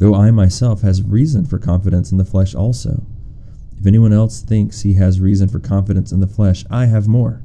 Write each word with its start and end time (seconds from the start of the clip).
though 0.00 0.14
I 0.14 0.30
myself 0.30 0.80
has 0.80 1.02
reason 1.02 1.44
for 1.44 1.58
confidence 1.58 2.10
in 2.10 2.16
the 2.16 2.24
flesh 2.24 2.54
also. 2.54 3.04
If 3.78 3.86
anyone 3.86 4.14
else 4.14 4.40
thinks 4.40 4.80
he 4.80 4.94
has 4.94 5.20
reason 5.20 5.46
for 5.48 5.58
confidence 5.58 6.10
in 6.10 6.20
the 6.20 6.26
flesh, 6.26 6.64
I 6.70 6.86
have 6.86 7.06
more. 7.06 7.42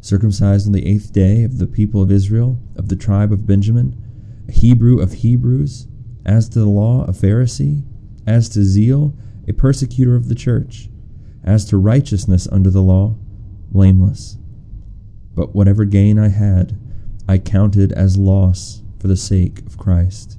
Circumcised 0.00 0.66
on 0.66 0.72
the 0.72 0.86
eighth 0.86 1.12
day 1.12 1.42
of 1.42 1.58
the 1.58 1.66
people 1.66 2.00
of 2.00 2.12
Israel, 2.12 2.60
of 2.76 2.88
the 2.88 2.96
tribe 2.96 3.32
of 3.32 3.46
Benjamin, 3.46 4.00
a 4.48 4.52
Hebrew 4.52 5.00
of 5.00 5.14
Hebrews, 5.14 5.88
as 6.24 6.48
to 6.50 6.60
the 6.60 6.68
law, 6.68 7.04
a 7.04 7.12
Pharisee, 7.12 7.82
as 8.24 8.48
to 8.50 8.62
zeal, 8.62 9.12
a 9.48 9.52
persecutor 9.52 10.14
of 10.14 10.28
the 10.28 10.34
church, 10.36 10.88
as 11.42 11.64
to 11.66 11.76
righteousness 11.76 12.46
under 12.52 12.70
the 12.70 12.82
law, 12.82 13.16
blameless. 13.72 14.38
But 15.34 15.56
whatever 15.56 15.84
gain 15.84 16.20
I 16.20 16.28
had, 16.28 16.78
I 17.28 17.38
counted 17.38 17.92
as 17.92 18.16
loss 18.16 18.82
for 19.00 19.08
the 19.08 19.16
sake 19.16 19.66
of 19.66 19.76
Christ. 19.76 20.38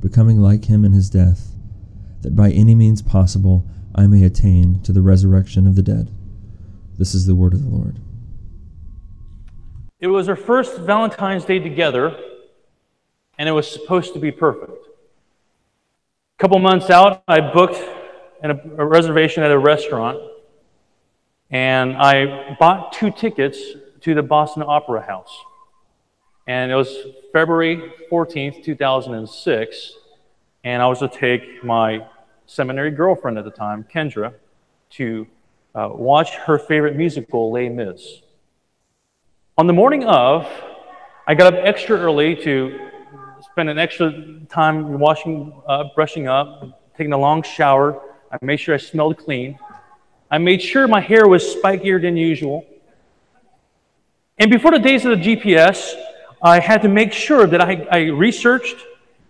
becoming 0.00 0.40
like 0.40 0.66
him 0.66 0.84
in 0.84 0.92
his 0.92 1.10
death, 1.10 1.52
that 2.22 2.36
by 2.36 2.50
any 2.50 2.74
means 2.74 3.02
possible 3.02 3.64
I 3.94 4.06
may 4.06 4.24
attain 4.24 4.80
to 4.82 4.92
the 4.92 5.02
resurrection 5.02 5.66
of 5.66 5.74
the 5.74 5.82
dead. 5.82 6.10
This 6.98 7.14
is 7.14 7.26
the 7.26 7.34
word 7.34 7.54
of 7.54 7.62
the 7.62 7.70
Lord. 7.70 7.98
It 9.98 10.08
was 10.08 10.28
our 10.28 10.36
first 10.36 10.78
Valentine's 10.78 11.44
Day 11.44 11.58
together, 11.58 12.16
and 13.38 13.48
it 13.48 13.52
was 13.52 13.70
supposed 13.70 14.12
to 14.14 14.20
be 14.20 14.30
perfect. 14.30 14.72
A 14.72 16.38
couple 16.38 16.58
months 16.58 16.90
out, 16.90 17.22
I 17.26 17.40
booked 17.40 17.82
a 18.42 18.84
reservation 18.84 19.42
at 19.42 19.50
a 19.50 19.58
restaurant, 19.58 20.18
and 21.50 21.96
I 21.96 22.56
bought 22.60 22.92
two 22.92 23.10
tickets 23.10 23.58
to 24.02 24.14
the 24.14 24.22
Boston 24.22 24.62
Opera 24.66 25.06
House. 25.06 25.34
And 26.48 26.70
it 26.70 26.76
was 26.76 26.96
February 27.32 27.92
14th, 28.10 28.62
2006. 28.62 29.92
And 30.62 30.80
I 30.80 30.86
was 30.86 31.00
to 31.00 31.08
take 31.08 31.64
my 31.64 32.06
seminary 32.46 32.92
girlfriend 32.92 33.36
at 33.36 33.44
the 33.44 33.50
time, 33.50 33.84
Kendra, 33.92 34.32
to 34.90 35.26
uh, 35.74 35.88
watch 35.92 36.36
her 36.36 36.58
favorite 36.58 36.94
musical, 36.94 37.50
Les 37.50 37.68
Mis. 37.68 38.22
On 39.58 39.66
the 39.66 39.72
morning 39.72 40.04
of, 40.04 40.46
I 41.26 41.34
got 41.34 41.52
up 41.52 41.60
extra 41.64 41.98
early 41.98 42.36
to 42.36 42.90
spend 43.40 43.68
an 43.68 43.78
extra 43.78 44.12
time 44.48 45.00
washing, 45.00 45.52
uh, 45.66 45.84
brushing 45.96 46.28
up, 46.28 46.94
taking 46.96 47.12
a 47.12 47.18
long 47.18 47.42
shower. 47.42 48.00
I 48.30 48.38
made 48.40 48.60
sure 48.60 48.74
I 48.74 48.78
smelled 48.78 49.18
clean. 49.18 49.58
I 50.30 50.38
made 50.38 50.62
sure 50.62 50.86
my 50.86 51.00
hair 51.00 51.26
was 51.26 51.42
spikier 51.42 52.00
than 52.00 52.16
usual. 52.16 52.64
And 54.38 54.48
before 54.50 54.70
the 54.70 54.78
days 54.78 55.04
of 55.04 55.18
the 55.18 55.24
GPS, 55.24 55.94
I 56.46 56.60
had 56.60 56.80
to 56.82 56.88
make 56.88 57.12
sure 57.12 57.44
that 57.48 57.60
I, 57.60 57.88
I 57.90 57.98
researched 58.02 58.76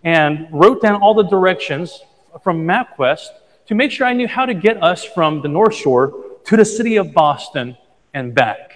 and 0.03 0.47
wrote 0.51 0.83
down 0.83 1.01
all 1.01 1.15
the 1.15 1.23
directions 1.23 2.03
from 2.43 2.67
MapQuest 2.67 3.29
to 3.65 3.73
make 3.73 3.89
sure 3.89 4.05
I 4.05 4.13
knew 4.13 4.27
how 4.27 4.45
to 4.45 4.53
get 4.53 4.83
us 4.83 5.03
from 5.03 5.41
the 5.41 5.47
North 5.47 5.73
Shore 5.73 6.13
to 6.45 6.55
the 6.55 6.63
city 6.63 6.95
of 6.97 7.13
Boston 7.13 7.75
and 8.13 8.35
back. 8.35 8.73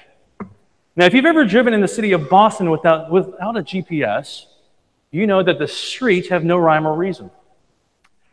Now, 0.95 1.05
if 1.05 1.13
you've 1.13 1.25
ever 1.25 1.45
driven 1.45 1.75
in 1.75 1.81
the 1.81 1.87
city 1.87 2.13
of 2.13 2.29
Boston 2.29 2.71
without, 2.71 3.11
without 3.11 3.57
a 3.57 3.61
GPS, 3.61 4.47
you 5.11 5.27
know 5.27 5.43
that 5.43 5.59
the 5.59 5.67
streets 5.67 6.29
have 6.29 6.43
no 6.43 6.57
rhyme 6.57 6.87
or 6.87 6.95
reason. 6.95 7.29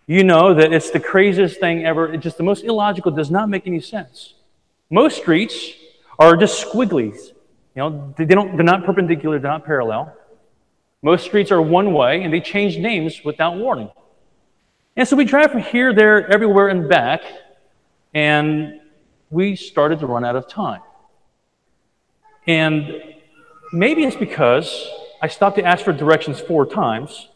You 0.06 0.25
know 0.25 0.54
that 0.54 0.72
it's 0.72 0.90
the 0.90 1.00
craziest 1.00 1.60
thing 1.60 1.84
ever. 1.84 2.14
It's 2.14 2.25
just 2.25 2.38
the 2.38 2.44
most 2.44 2.64
illogical, 2.64 3.12
does 3.12 3.30
not 3.30 3.50
make 3.50 3.66
any 3.66 3.80
sense. 3.82 4.32
Most 4.88 5.19
streets 5.19 5.70
are 6.19 6.34
just 6.34 6.64
squigglies. 6.64 7.32
You 7.78 7.84
know, 7.84 8.12
they 8.19 8.25
don't, 8.25 8.56
they're 8.56 8.65
not 8.65 8.84
perpendicular, 8.84 9.39
they're 9.39 9.53
not 9.53 9.65
parallel. 9.65 10.12
Most 11.00 11.25
streets 11.25 11.53
are 11.53 11.62
one 11.62 11.94
way, 11.94 12.25
and 12.25 12.34
they 12.34 12.41
change 12.41 12.77
names 12.77 13.22
without 13.25 13.56
warning. 13.56 13.89
And 14.97 15.06
so 15.06 15.15
we 15.15 15.25
drive 15.25 15.53
from 15.53 15.61
here, 15.61 15.94
there, 15.94 16.28
everywhere, 16.28 16.67
and 16.71 16.88
back, 16.88 17.22
and 18.12 18.81
we 19.31 19.55
started 19.55 20.00
to 20.00 20.09
run 20.09 20.25
out 20.25 20.34
of 20.34 20.49
time. 20.49 20.81
And 22.49 23.00
maybe 23.72 24.03
it's 24.03 24.17
because 24.17 24.91
I 25.22 25.28
stopped 25.28 25.55
to 25.59 25.65
ask 25.65 25.84
for 25.84 25.93
directions 25.93 26.41
four 26.41 26.67
times, 26.67 27.28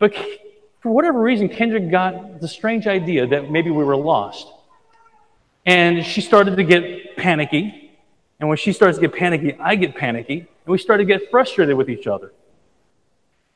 but 0.00 0.14
for 0.82 0.92
whatever 0.92 1.18
reason, 1.18 1.48
Kendra 1.48 1.90
got 1.90 2.42
the 2.42 2.48
strange 2.48 2.86
idea 2.86 3.26
that 3.28 3.50
maybe 3.50 3.70
we 3.70 3.84
were 3.84 3.96
lost. 3.96 4.46
And 5.64 6.04
she 6.04 6.20
started 6.20 6.56
to 6.56 6.62
get 6.62 7.16
panicky. 7.16 7.83
And 8.44 8.50
when 8.50 8.58
she 8.58 8.74
starts 8.74 8.98
to 8.98 9.00
get 9.00 9.14
panicky, 9.14 9.54
I 9.58 9.74
get 9.74 9.94
panicky, 9.94 10.40
and 10.40 10.66
we 10.66 10.76
start 10.76 11.00
to 11.00 11.06
get 11.06 11.30
frustrated 11.30 11.78
with 11.78 11.88
each 11.88 12.06
other. 12.06 12.34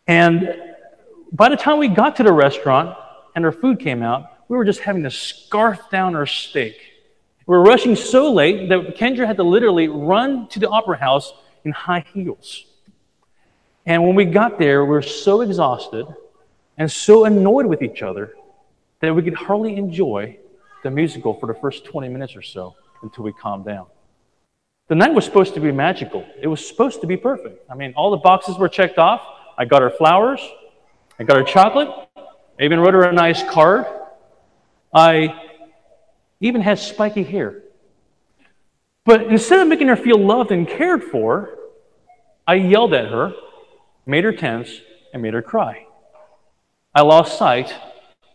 And 0.06 0.58
by 1.30 1.50
the 1.50 1.58
time 1.58 1.76
we 1.76 1.88
got 1.88 2.16
to 2.16 2.22
the 2.22 2.32
restaurant 2.32 2.96
and 3.34 3.44
our 3.44 3.52
food 3.52 3.80
came 3.80 4.02
out, 4.02 4.32
we 4.48 4.56
were 4.56 4.64
just 4.64 4.80
having 4.80 5.02
to 5.02 5.10
scarf 5.10 5.90
down 5.90 6.16
our 6.16 6.24
steak. 6.24 6.80
We 7.44 7.54
were 7.54 7.62
rushing 7.62 7.96
so 7.96 8.32
late 8.32 8.70
that 8.70 8.96
Kendra 8.96 9.26
had 9.26 9.36
to 9.36 9.42
literally 9.42 9.88
run 9.88 10.48
to 10.48 10.58
the 10.58 10.70
opera 10.70 10.96
house 10.96 11.34
in 11.66 11.72
high 11.72 12.06
heels. 12.14 12.64
And 13.84 14.02
when 14.02 14.14
we 14.14 14.24
got 14.24 14.58
there, 14.58 14.86
we 14.86 14.92
were 14.92 15.02
so 15.02 15.42
exhausted 15.42 16.06
and 16.78 16.90
so 16.90 17.26
annoyed 17.26 17.66
with 17.66 17.82
each 17.82 18.00
other 18.00 18.32
that 19.00 19.14
we 19.14 19.20
could 19.20 19.34
hardly 19.34 19.76
enjoy 19.76 20.38
the 20.82 20.90
musical 20.90 21.34
for 21.34 21.44
the 21.44 21.60
first 21.60 21.84
20 21.84 22.08
minutes 22.08 22.34
or 22.34 22.40
so 22.40 22.74
until 23.02 23.24
we 23.24 23.34
calmed 23.34 23.66
down. 23.66 23.84
The 24.88 24.94
night 24.94 25.12
was 25.12 25.26
supposed 25.26 25.52
to 25.54 25.60
be 25.60 25.70
magical. 25.70 26.26
It 26.40 26.48
was 26.48 26.66
supposed 26.66 27.02
to 27.02 27.06
be 27.06 27.16
perfect. 27.16 27.70
I 27.70 27.74
mean, 27.74 27.92
all 27.94 28.10
the 28.10 28.16
boxes 28.16 28.56
were 28.56 28.70
checked 28.70 28.98
off. 28.98 29.20
I 29.58 29.66
got 29.66 29.82
her 29.82 29.90
flowers. 29.90 30.40
I 31.18 31.24
got 31.24 31.36
her 31.36 31.44
chocolate. 31.44 31.88
I 32.16 32.62
even 32.62 32.80
wrote 32.80 32.94
her 32.94 33.02
a 33.02 33.12
nice 33.12 33.42
card. 33.50 33.84
I 34.92 35.42
even 36.40 36.62
had 36.62 36.78
spiky 36.78 37.22
hair. 37.22 37.62
But 39.04 39.24
instead 39.24 39.60
of 39.60 39.68
making 39.68 39.88
her 39.88 39.96
feel 39.96 40.18
loved 40.18 40.52
and 40.52 40.66
cared 40.66 41.04
for, 41.04 41.54
I 42.46 42.54
yelled 42.54 42.94
at 42.94 43.10
her, 43.10 43.34
made 44.06 44.24
her 44.24 44.32
tense, 44.32 44.80
and 45.12 45.22
made 45.22 45.34
her 45.34 45.42
cry. 45.42 45.86
I 46.94 47.02
lost 47.02 47.36
sight 47.36 47.74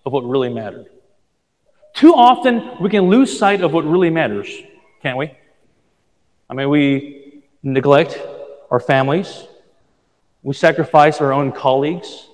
of 0.06 0.13
what 0.13 0.24
really 0.24 0.50
mattered. 0.50 0.88
Too 1.96 2.13
often, 2.13 2.80
we 2.80 2.90
can 2.90 3.10
lose 3.10 3.38
sight 3.38 3.62
of 3.62 3.74
what 3.74 3.86
really 3.86 4.10
matters, 4.12 4.50
can't 5.01 5.18
we? 5.18 5.31
I 6.54 6.56
mean, 6.56 6.70
we 6.70 7.42
neglect 7.64 8.22
our 8.70 8.80
families, 8.80 9.48
we 10.44 10.54
sacrifice 10.54 11.20
our 11.20 11.34
own 11.34 11.52
colleagues, 11.52 12.28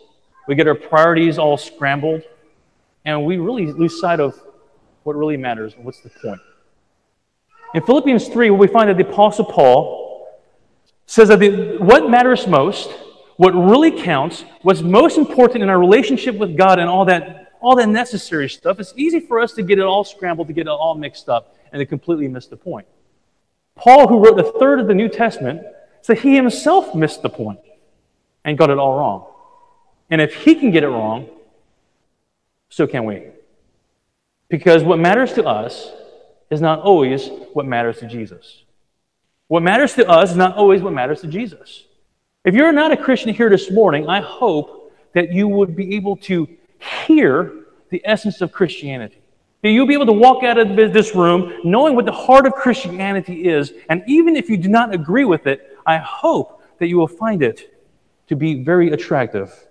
we 0.45 0.55
get 0.55 0.67
our 0.67 0.75
priorities 0.75 1.37
all 1.37 1.55
scrambled, 1.55 2.23
and 3.05 3.23
we 3.25 3.37
really 3.37 3.67
lose 3.67 4.01
sight 4.01 4.19
of 4.19 4.37
what 5.03 5.15
really 5.15 5.37
matters 5.37 5.73
and 5.73 5.85
what's 5.85 6.01
the 6.01 6.09
point. 6.09 6.41
In 7.73 7.81
Philippians 7.81 8.27
3, 8.27 8.49
we 8.49 8.67
find 8.67 8.89
that 8.89 8.97
the 8.97 9.09
Apostle 9.09 9.45
Paul 9.45 10.27
says 11.05 11.29
that 11.29 11.39
the, 11.39 11.77
what 11.77 12.09
matters 12.09 12.45
most, 12.45 12.89
what 13.37 13.51
really 13.51 14.01
counts, 14.01 14.43
what's 14.63 14.81
most 14.81 15.17
important 15.17 15.63
in 15.63 15.69
our 15.69 15.79
relationship 15.79 16.35
with 16.35 16.57
God 16.57 16.77
and 16.77 16.89
all 16.89 17.05
that, 17.05 17.53
all 17.61 17.77
that 17.77 17.87
necessary 17.87 18.49
stuff, 18.49 18.81
it's 18.81 18.93
easy 18.97 19.21
for 19.21 19.39
us 19.39 19.53
to 19.53 19.63
get 19.63 19.79
it 19.79 19.85
all 19.85 20.03
scrambled, 20.03 20.47
to 20.47 20.53
get 20.53 20.67
it 20.67 20.71
all 20.71 20.95
mixed 20.95 21.29
up, 21.29 21.55
and 21.71 21.79
to 21.79 21.85
completely 21.85 22.27
miss 22.27 22.47
the 22.47 22.57
point. 22.57 22.85
Paul, 23.79 24.07
who 24.07 24.23
wrote 24.23 24.35
the 24.35 24.51
third 24.59 24.79
of 24.79 24.87
the 24.87 24.93
New 24.93 25.07
Testament, 25.07 25.61
said 26.01 26.19
he 26.19 26.35
himself 26.35 26.93
missed 26.93 27.21
the 27.21 27.29
point 27.29 27.59
and 28.43 28.57
got 28.57 28.69
it 28.69 28.77
all 28.77 28.97
wrong. 28.97 29.25
And 30.09 30.19
if 30.19 30.33
he 30.33 30.55
can 30.55 30.71
get 30.71 30.83
it 30.83 30.89
wrong, 30.89 31.29
so 32.69 32.87
can 32.87 33.05
we. 33.05 33.27
Because 34.49 34.83
what 34.83 34.99
matters 34.99 35.33
to 35.33 35.45
us 35.45 35.91
is 36.49 36.59
not 36.59 36.81
always 36.81 37.29
what 37.53 37.65
matters 37.65 37.99
to 37.99 38.07
Jesus. 38.07 38.63
What 39.47 39.63
matters 39.63 39.93
to 39.95 40.07
us 40.07 40.31
is 40.31 40.37
not 40.37 40.55
always 40.55 40.81
what 40.81 40.93
matters 40.93 41.21
to 41.21 41.27
Jesus. 41.27 41.85
If 42.43 42.55
you're 42.55 42.71
not 42.71 42.91
a 42.91 42.97
Christian 42.97 43.33
here 43.33 43.49
this 43.49 43.71
morning, 43.71 44.07
I 44.07 44.21
hope 44.21 44.93
that 45.13 45.31
you 45.31 45.47
would 45.47 45.75
be 45.75 45.95
able 45.95 46.17
to 46.17 46.47
hear 47.05 47.65
the 47.89 48.01
essence 48.05 48.41
of 48.41 48.51
Christianity. 48.51 49.18
That 49.61 49.71
you'll 49.71 49.87
be 49.87 49.93
able 49.93 50.05
to 50.05 50.13
walk 50.13 50.43
out 50.43 50.57
of 50.57 50.75
this 50.75 51.13
room 51.13 51.59
knowing 51.63 51.95
what 51.95 52.05
the 52.05 52.11
heart 52.11 52.45
of 52.45 52.53
Christianity 52.53 53.47
is. 53.47 53.73
And 53.89 54.03
even 54.07 54.35
if 54.35 54.49
you 54.49 54.57
do 54.57 54.69
not 54.69 54.93
agree 54.93 55.25
with 55.25 55.47
it, 55.47 55.77
I 55.85 55.97
hope 55.97 56.63
that 56.79 56.87
you 56.87 56.97
will 56.97 57.07
find 57.07 57.43
it 57.43 57.75
to 58.27 58.35
be 58.35 58.63
very 58.63 58.91
attractive. 58.91 59.67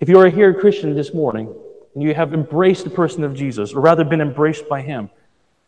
If 0.00 0.08
you 0.08 0.18
are 0.18 0.28
here 0.28 0.52
Christian 0.52 0.94
this 0.94 1.14
morning 1.14 1.54
and 1.94 2.02
you 2.02 2.14
have 2.14 2.34
embraced 2.34 2.84
the 2.84 2.90
person 2.90 3.24
of 3.24 3.34
Jesus, 3.34 3.72
or 3.72 3.80
rather 3.80 4.04
been 4.04 4.20
embraced 4.20 4.68
by 4.68 4.82
him, 4.82 5.10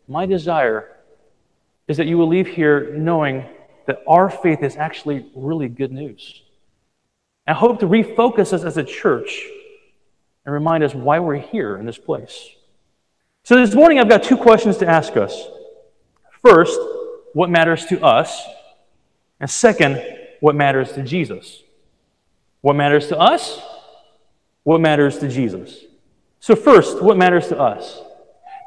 my 0.07 0.25
desire 0.25 0.97
is 1.87 1.97
that 1.97 2.07
you 2.07 2.17
will 2.17 2.27
leave 2.27 2.47
here 2.47 2.93
knowing 2.95 3.45
that 3.87 4.03
our 4.07 4.29
faith 4.29 4.63
is 4.63 4.75
actually 4.77 5.25
really 5.35 5.67
good 5.67 5.91
news. 5.91 6.43
I 7.45 7.53
hope 7.53 7.79
to 7.79 7.87
refocus 7.87 8.53
us 8.53 8.63
as 8.63 8.77
a 8.77 8.83
church 8.83 9.43
and 10.45 10.53
remind 10.53 10.83
us 10.83 10.93
why 10.93 11.19
we're 11.19 11.37
here 11.37 11.77
in 11.77 11.85
this 11.85 11.97
place. 11.97 12.49
So, 13.43 13.55
this 13.55 13.75
morning 13.75 13.99
I've 13.99 14.09
got 14.09 14.23
two 14.23 14.37
questions 14.37 14.77
to 14.77 14.87
ask 14.87 15.17
us. 15.17 15.47
First, 16.41 16.79
what 17.33 17.49
matters 17.49 17.85
to 17.87 18.01
us? 18.03 18.45
And 19.39 19.49
second, 19.49 20.01
what 20.39 20.55
matters 20.55 20.93
to 20.93 21.03
Jesus? 21.03 21.61
What 22.61 22.75
matters 22.75 23.07
to 23.07 23.19
us? 23.19 23.61
What 24.63 24.79
matters 24.79 25.19
to 25.19 25.27
Jesus? 25.27 25.83
So, 26.39 26.55
first, 26.55 27.01
what 27.01 27.17
matters 27.17 27.47
to 27.49 27.59
us? 27.59 28.01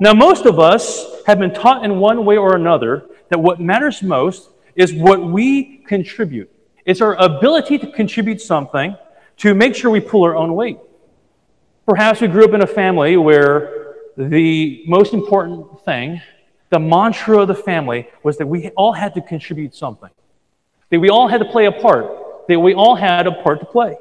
Now, 0.01 0.13
most 0.13 0.45
of 0.45 0.59
us 0.59 1.07
have 1.27 1.39
been 1.39 1.55
taught 1.55 1.85
in 1.85 1.99
one 1.99 2.25
way 2.25 2.37
or 2.37 2.55
another 2.55 3.07
that 3.31 3.39
what 3.39 3.61
matters 3.61 4.03
most 4.03 4.51
is 4.75 4.93
what 4.93 5.23
we 5.23 5.79
contribute. 5.79 6.51
It's 6.85 7.01
our 7.01 7.15
ability 7.17 7.79
to 7.79 7.91
contribute 7.91 8.41
something 8.41 8.97
to 9.39 9.55
make 9.55 9.75
sure 9.75 9.91
we 9.91 10.01
pull 10.01 10.23
our 10.25 10.37
own 10.37 10.55
weight. 10.55 10.79
Perhaps 11.87 12.21
we 12.21 12.27
grew 12.27 12.45
up 12.45 12.53
in 12.53 12.63
a 12.63 12.67
family 12.67 13.17
where 13.17 13.95
the 14.17 14.83
most 14.89 15.15
important 15.15 15.85
thing, 15.85 16.21
the 16.71 16.81
mantra 16.81 17.39
of 17.39 17.49
the 17.49 17.55
family, 17.55 18.09
was 18.25 18.37
that 18.39 18.47
we 18.47 18.71
all 18.71 18.93
had 18.93 19.15
to 19.15 19.21
contribute 19.21 19.73
something, 19.73 20.11
that 20.91 20.99
we 20.99 21.11
all 21.11 21.29
had 21.29 21.39
to 21.39 21.45
play 21.45 21.67
a 21.67 21.73
part, 21.73 22.49
that 22.49 22.59
we 22.59 22.75
all 22.75 22.97
had 22.97 23.29
a 23.29 23.33
part 23.43 23.61
to 23.61 23.67
play. 23.67 23.97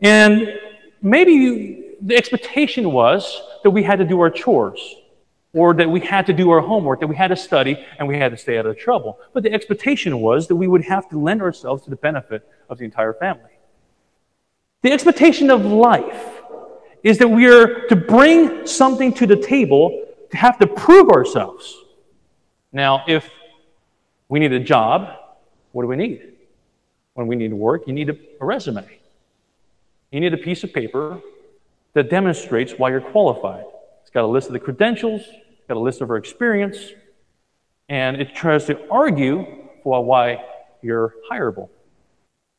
And 0.00 0.60
maybe 1.02 1.96
the 2.00 2.16
expectation 2.16 2.92
was 2.92 3.42
that 3.64 3.70
we 3.70 3.82
had 3.82 3.98
to 3.98 4.04
do 4.04 4.20
our 4.20 4.30
chores, 4.30 4.94
or 5.52 5.74
that 5.74 5.90
we 5.90 5.98
had 5.98 6.24
to 6.26 6.32
do 6.32 6.50
our 6.50 6.60
homework, 6.60 7.00
that 7.00 7.08
we 7.08 7.16
had 7.16 7.28
to 7.28 7.36
study, 7.36 7.84
and 7.98 8.06
we 8.06 8.16
had 8.16 8.30
to 8.30 8.36
stay 8.36 8.58
out 8.58 8.66
of 8.66 8.78
trouble. 8.78 9.18
But 9.32 9.42
the 9.42 9.52
expectation 9.52 10.20
was 10.20 10.46
that 10.46 10.54
we 10.54 10.68
would 10.68 10.84
have 10.84 11.08
to 11.08 11.20
lend 11.20 11.42
ourselves 11.42 11.82
to 11.82 11.90
the 11.90 11.96
benefit 11.96 12.46
of 12.68 12.78
the 12.78 12.84
entire 12.84 13.14
family. 13.14 13.50
The 14.82 14.92
expectation 14.92 15.50
of 15.50 15.64
life 15.64 16.35
is 17.06 17.18
that 17.18 17.28
we 17.28 17.46
are 17.46 17.86
to 17.86 17.94
bring 17.94 18.66
something 18.66 19.14
to 19.14 19.28
the 19.28 19.36
table 19.36 20.06
to 20.28 20.36
have 20.36 20.58
to 20.58 20.66
prove 20.66 21.08
ourselves. 21.08 21.72
Now, 22.72 23.04
if 23.06 23.30
we 24.28 24.40
need 24.40 24.50
a 24.50 24.58
job, 24.58 25.16
what 25.70 25.82
do 25.84 25.86
we 25.86 25.94
need? 25.94 26.32
When 27.14 27.28
we 27.28 27.36
need 27.36 27.50
to 27.50 27.56
work, 27.56 27.86
you 27.86 27.92
need 27.92 28.10
a, 28.10 28.16
a 28.40 28.44
resume. 28.44 28.84
You 30.10 30.18
need 30.18 30.34
a 30.34 30.36
piece 30.36 30.64
of 30.64 30.72
paper 30.72 31.20
that 31.92 32.10
demonstrates 32.10 32.72
why 32.72 32.90
you're 32.90 33.00
qualified. 33.00 33.66
It's 34.02 34.10
got 34.10 34.24
a 34.24 34.26
list 34.26 34.48
of 34.48 34.54
the 34.54 34.58
credentials, 34.58 35.22
got 35.68 35.76
a 35.76 35.78
list 35.78 36.00
of 36.00 36.10
our 36.10 36.16
experience, 36.16 36.90
and 37.88 38.20
it 38.20 38.34
tries 38.34 38.64
to 38.64 38.84
argue 38.90 39.46
for 39.84 40.04
why 40.04 40.44
you're 40.82 41.14
hireable. 41.30 41.68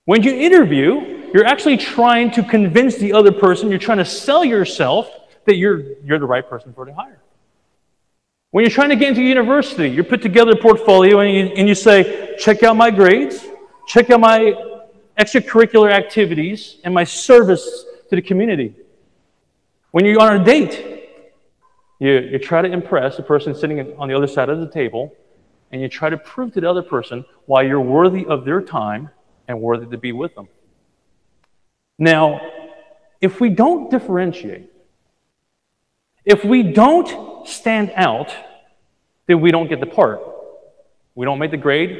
When 0.05 0.23
you 0.23 0.31
interview, 0.31 1.16
you're 1.37 1.45
actually 1.45 1.77
trying 1.77 2.31
to 2.31 2.41
convince 2.41 2.95
the 2.95 3.13
other 3.13 3.31
person, 3.31 3.69
you're 3.69 3.77
trying 3.77 3.99
to 3.99 4.05
sell 4.05 4.43
yourself 4.43 5.07
that 5.45 5.55
you're, 5.55 5.83
you're 6.03 6.17
the 6.17 6.25
right 6.25 6.49
person 6.49 6.73
for 6.73 6.83
the 6.83 6.91
hire. 6.91 7.21
When 8.49 8.63
you're 8.63 8.71
trying 8.71 8.89
to 8.89 8.95
get 8.95 9.09
into 9.09 9.21
university, 9.21 9.87
you 9.87 10.03
put 10.03 10.23
together 10.23 10.53
a 10.53 10.55
portfolio 10.55 11.19
and 11.19 11.31
you, 11.31 11.55
and 11.55 11.67
you 11.67 11.75
say, 11.75 12.35
check 12.39 12.63
out 12.63 12.75
my 12.75 12.89
grades, 12.89 13.45
check 13.87 14.09
out 14.09 14.19
my 14.19 14.55
extracurricular 15.19 15.91
activities, 15.91 16.77
and 16.83 16.91
my 16.91 17.03
service 17.03 17.85
to 18.09 18.15
the 18.15 18.21
community. 18.23 18.73
When 19.91 20.05
you're 20.05 20.19
on 20.19 20.41
a 20.41 20.43
date, 20.43 21.07
you, 21.99 22.13
you 22.13 22.39
try 22.39 22.63
to 22.63 22.67
impress 22.67 23.15
the 23.15 23.21
person 23.21 23.53
sitting 23.53 23.95
on 23.99 24.07
the 24.09 24.17
other 24.17 24.25
side 24.25 24.49
of 24.49 24.59
the 24.59 24.71
table, 24.71 25.13
and 25.71 25.83
you 25.83 25.87
try 25.87 26.09
to 26.09 26.17
prove 26.17 26.51
to 26.53 26.61
the 26.61 26.67
other 26.67 26.81
person 26.81 27.23
why 27.45 27.61
you're 27.61 27.79
worthy 27.79 28.25
of 28.25 28.43
their 28.43 28.59
time 28.59 29.11
and 29.47 29.61
worthy 29.61 29.85
to 29.85 29.99
be 29.99 30.11
with 30.11 30.33
them. 30.33 30.47
Now, 31.97 32.41
if 33.21 33.39
we 33.39 33.49
don't 33.49 33.89
differentiate, 33.89 34.71
if 36.25 36.43
we 36.43 36.63
don't 36.63 37.47
stand 37.47 37.91
out, 37.95 38.33
then 39.27 39.41
we 39.41 39.51
don't 39.51 39.67
get 39.67 39.79
the 39.79 39.87
part. 39.87 40.21
We 41.15 41.25
don't 41.25 41.39
make 41.39 41.51
the 41.51 41.57
grade, 41.57 41.99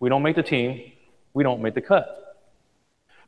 we 0.00 0.08
don't 0.08 0.22
make 0.22 0.36
the 0.36 0.42
team, 0.42 0.92
we 1.32 1.44
don't 1.44 1.62
make 1.62 1.74
the 1.74 1.80
cut. 1.80 2.26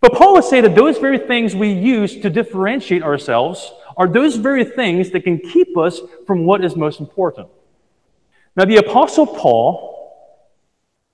But 0.00 0.12
Paul 0.12 0.34
would 0.34 0.44
say 0.44 0.60
that 0.60 0.74
those 0.74 0.98
very 0.98 1.18
things 1.18 1.54
we 1.54 1.72
use 1.72 2.20
to 2.20 2.30
differentiate 2.30 3.02
ourselves 3.02 3.72
are 3.96 4.08
those 4.08 4.36
very 4.36 4.64
things 4.64 5.10
that 5.10 5.24
can 5.24 5.38
keep 5.38 5.76
us 5.76 6.00
from 6.26 6.44
what 6.44 6.64
is 6.64 6.76
most 6.76 7.00
important. 7.00 7.48
Now, 8.56 8.64
the 8.64 8.76
Apostle 8.76 9.26
Paul, 9.26 10.34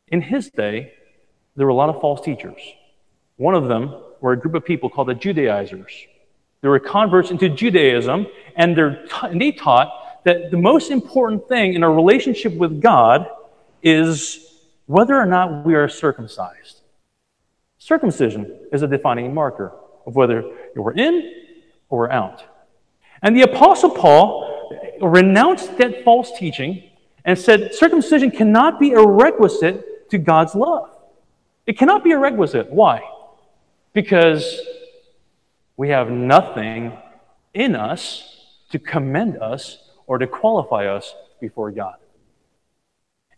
in 0.08 0.20
his 0.20 0.50
day, 0.50 0.92
there 1.56 1.66
were 1.66 1.72
a 1.72 1.74
lot 1.74 1.88
of 1.88 2.00
false 2.00 2.20
teachers. 2.20 2.60
One 3.36 3.54
of 3.54 3.68
them 3.68 3.94
were 4.24 4.32
a 4.32 4.38
group 4.38 4.54
of 4.54 4.64
people 4.64 4.88
called 4.88 5.08
the 5.08 5.14
Judaizers. 5.14 5.92
They 6.62 6.68
were 6.68 6.78
converts 6.78 7.30
into 7.30 7.50
Judaism, 7.50 8.26
and, 8.56 8.78
and 8.78 9.38
they 9.38 9.52
taught 9.52 10.24
that 10.24 10.50
the 10.50 10.56
most 10.56 10.90
important 10.90 11.46
thing 11.46 11.74
in 11.74 11.82
a 11.82 11.90
relationship 11.90 12.54
with 12.54 12.80
God 12.80 13.28
is 13.82 14.62
whether 14.86 15.14
or 15.14 15.26
not 15.26 15.66
we 15.66 15.74
are 15.74 15.90
circumcised. 15.90 16.80
Circumcision 17.76 18.60
is 18.72 18.80
a 18.80 18.86
defining 18.86 19.34
marker 19.34 19.74
of 20.06 20.16
whether 20.16 20.42
we're 20.74 20.94
in 20.94 21.30
or 21.90 21.98
we're 21.98 22.10
out. 22.10 22.42
And 23.20 23.36
the 23.36 23.42
Apostle 23.42 23.90
Paul 23.90 24.96
renounced 25.02 25.76
that 25.76 26.02
false 26.02 26.32
teaching 26.38 26.82
and 27.26 27.38
said 27.38 27.74
circumcision 27.74 28.30
cannot 28.30 28.80
be 28.80 28.94
a 28.94 29.06
requisite 29.06 30.08
to 30.08 30.16
God's 30.16 30.54
love. 30.54 30.88
It 31.66 31.76
cannot 31.76 32.02
be 32.02 32.12
a 32.12 32.18
requisite. 32.18 32.70
Why? 32.70 33.02
Because 33.94 34.60
we 35.78 35.88
have 35.88 36.10
nothing 36.10 36.92
in 37.54 37.74
us 37.74 38.34
to 38.70 38.78
commend 38.78 39.38
us 39.38 39.78
or 40.06 40.18
to 40.18 40.26
qualify 40.26 40.86
us 40.86 41.14
before 41.40 41.70
God. 41.70 41.94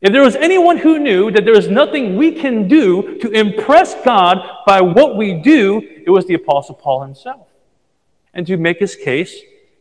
If 0.00 0.12
there 0.12 0.22
was 0.22 0.36
anyone 0.36 0.76
who 0.78 0.98
knew 0.98 1.30
that 1.30 1.44
there 1.44 1.56
is 1.56 1.68
nothing 1.68 2.16
we 2.16 2.32
can 2.32 2.68
do 2.68 3.18
to 3.18 3.30
impress 3.30 3.94
God 4.04 4.38
by 4.66 4.80
what 4.80 5.16
we 5.16 5.34
do, 5.34 5.80
it 5.80 6.10
was 6.10 6.26
the 6.26 6.34
Apostle 6.34 6.74
Paul 6.74 7.02
himself. 7.02 7.48
And 8.34 8.46
to 8.46 8.56
make 8.56 8.78
his 8.78 8.94
case, 8.94 9.34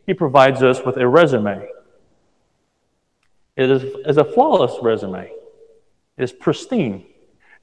he 0.06 0.14
provides 0.14 0.62
us 0.62 0.82
with 0.84 0.96
a 0.96 1.06
resume. 1.06 1.68
It 3.56 3.70
is, 3.70 3.82
is 4.06 4.16
a 4.16 4.24
flawless 4.24 4.76
resume, 4.82 5.30
it 6.16 6.22
is 6.22 6.32
pristine. 6.32 7.06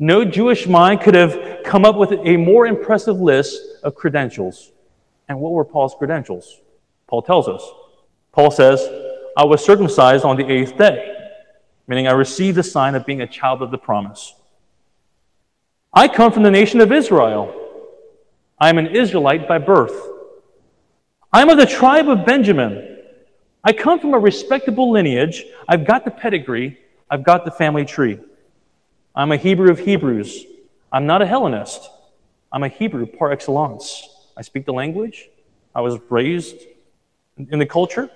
No 0.04 0.26
Jewish 0.26 0.68
mind 0.68 1.00
could 1.00 1.16
have 1.16 1.64
come 1.64 1.86
up 1.86 1.96
with 1.96 2.12
a 2.12 2.36
more 2.36 2.68
impressive 2.68 3.22
list 3.22 3.62
of 3.84 3.96
credentials. 3.96 4.74
And 5.30 5.40
what 5.40 5.54
were 5.54 5.64
Paul's 5.64 5.96
credentials? 5.98 6.60
Paul 7.08 7.22
tells 7.22 7.48
us. 7.48 7.64
Paul 8.34 8.52
says, 8.52 8.86
I 9.38 9.46
was 9.46 9.64
circumcised 9.64 10.26
on 10.26 10.36
the 10.36 10.46
eighth 10.46 10.78
day, 10.78 11.16
meaning 11.88 12.10
I 12.10 12.12
received 12.12 12.58
the 12.58 12.64
sign 12.64 12.96
of 12.96 13.06
being 13.06 13.22
a 13.22 13.28
child 13.28 13.62
of 13.62 13.72
the 13.72 13.78
promise. 13.78 14.36
I 15.94 16.10
come 16.10 16.34
from 16.34 16.44
the 16.44 16.52
nation 16.52 16.82
of 16.82 16.92
Israel. 16.92 17.56
I 18.60 18.68
am 18.68 18.80
an 18.80 18.88
Israelite 18.88 19.48
by 19.48 19.58
birth. 19.58 19.96
I 21.32 21.42
am 21.42 21.48
of 21.48 21.58
the 21.58 21.66
tribe 21.66 22.10
of 22.10 22.26
Benjamin. 22.26 23.00
I 23.64 23.72
come 23.72 24.02
from 24.02 24.14
a 24.14 24.20
respectable 24.20 24.92
lineage. 24.92 25.46
I've 25.66 25.88
got 25.88 26.04
the 26.04 26.12
pedigree. 26.12 26.78
I've 27.10 27.24
got 27.24 27.46
the 27.46 27.52
family 27.52 27.86
tree. 27.86 28.20
I'm 29.16 29.32
a 29.32 29.38
Hebrew 29.38 29.70
of 29.70 29.80
Hebrews. 29.80 30.46
I'm 30.92 31.06
not 31.06 31.22
a 31.22 31.26
Hellenist. 31.26 31.88
I'm 32.52 32.64
a 32.64 32.68
Hebrew 32.68 33.06
par 33.06 33.32
excellence. 33.32 34.10
I 34.36 34.42
speak 34.42 34.66
the 34.66 34.74
language. 34.74 35.30
I 35.76 35.82
was 35.82 36.00
raised 36.10 36.58
in 37.38 37.60
the 37.60 37.66
culture. 37.66 38.10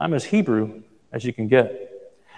I'm 0.00 0.12
as 0.14 0.24
Hebrew 0.24 0.82
as 1.12 1.24
you 1.24 1.32
can 1.32 1.46
get. 1.46 1.88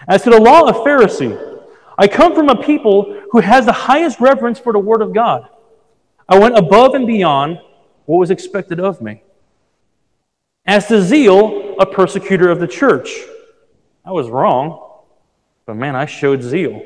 As 0.06 0.22
to 0.22 0.30
the 0.30 0.40
law 0.40 0.68
of 0.68 0.76
Pharisee, 0.76 1.62
I 1.96 2.06
come 2.06 2.34
from 2.34 2.50
a 2.50 2.62
people 2.62 3.22
who 3.30 3.40
has 3.40 3.64
the 3.64 3.72
highest 3.72 4.20
reverence 4.20 4.58
for 4.58 4.72
the 4.72 4.78
Word 4.78 5.00
of 5.00 5.14
God. 5.14 5.48
I 6.28 6.38
went 6.38 6.58
above 6.58 6.94
and 6.94 7.06
beyond 7.06 7.60
what 8.04 8.18
was 8.18 8.30
expected 8.30 8.78
of 8.78 9.00
me. 9.00 9.22
As 10.66 10.86
to 10.88 11.00
zeal, 11.00 11.76
a 11.78 11.86
persecutor 11.86 12.50
of 12.50 12.60
the 12.60 12.66
church. 12.66 13.10
I 14.04 14.12
was 14.12 14.28
wrong, 14.28 15.00
but 15.64 15.76
man, 15.76 15.96
I 15.96 16.04
showed 16.04 16.42
zeal. 16.42 16.82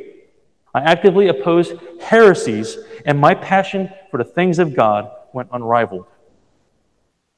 I 0.79 0.93
actively 0.93 1.27
opposed 1.27 1.73
heresies, 2.01 2.79
and 3.05 3.19
my 3.19 3.35
passion 3.35 3.91
for 4.13 4.19
the 4.19 4.25
things 4.25 4.61
of 4.61 4.77
God 4.77 5.11
went 5.33 5.49
unrivaled. 5.53 6.07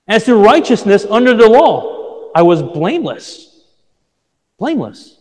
As 0.06 0.24
to 0.24 0.34
righteousness 0.34 1.06
under 1.08 1.34
the 1.34 1.48
law, 1.48 2.30
I 2.34 2.42
was 2.42 2.62
blameless. 2.62 3.64
Blameless. 4.58 5.16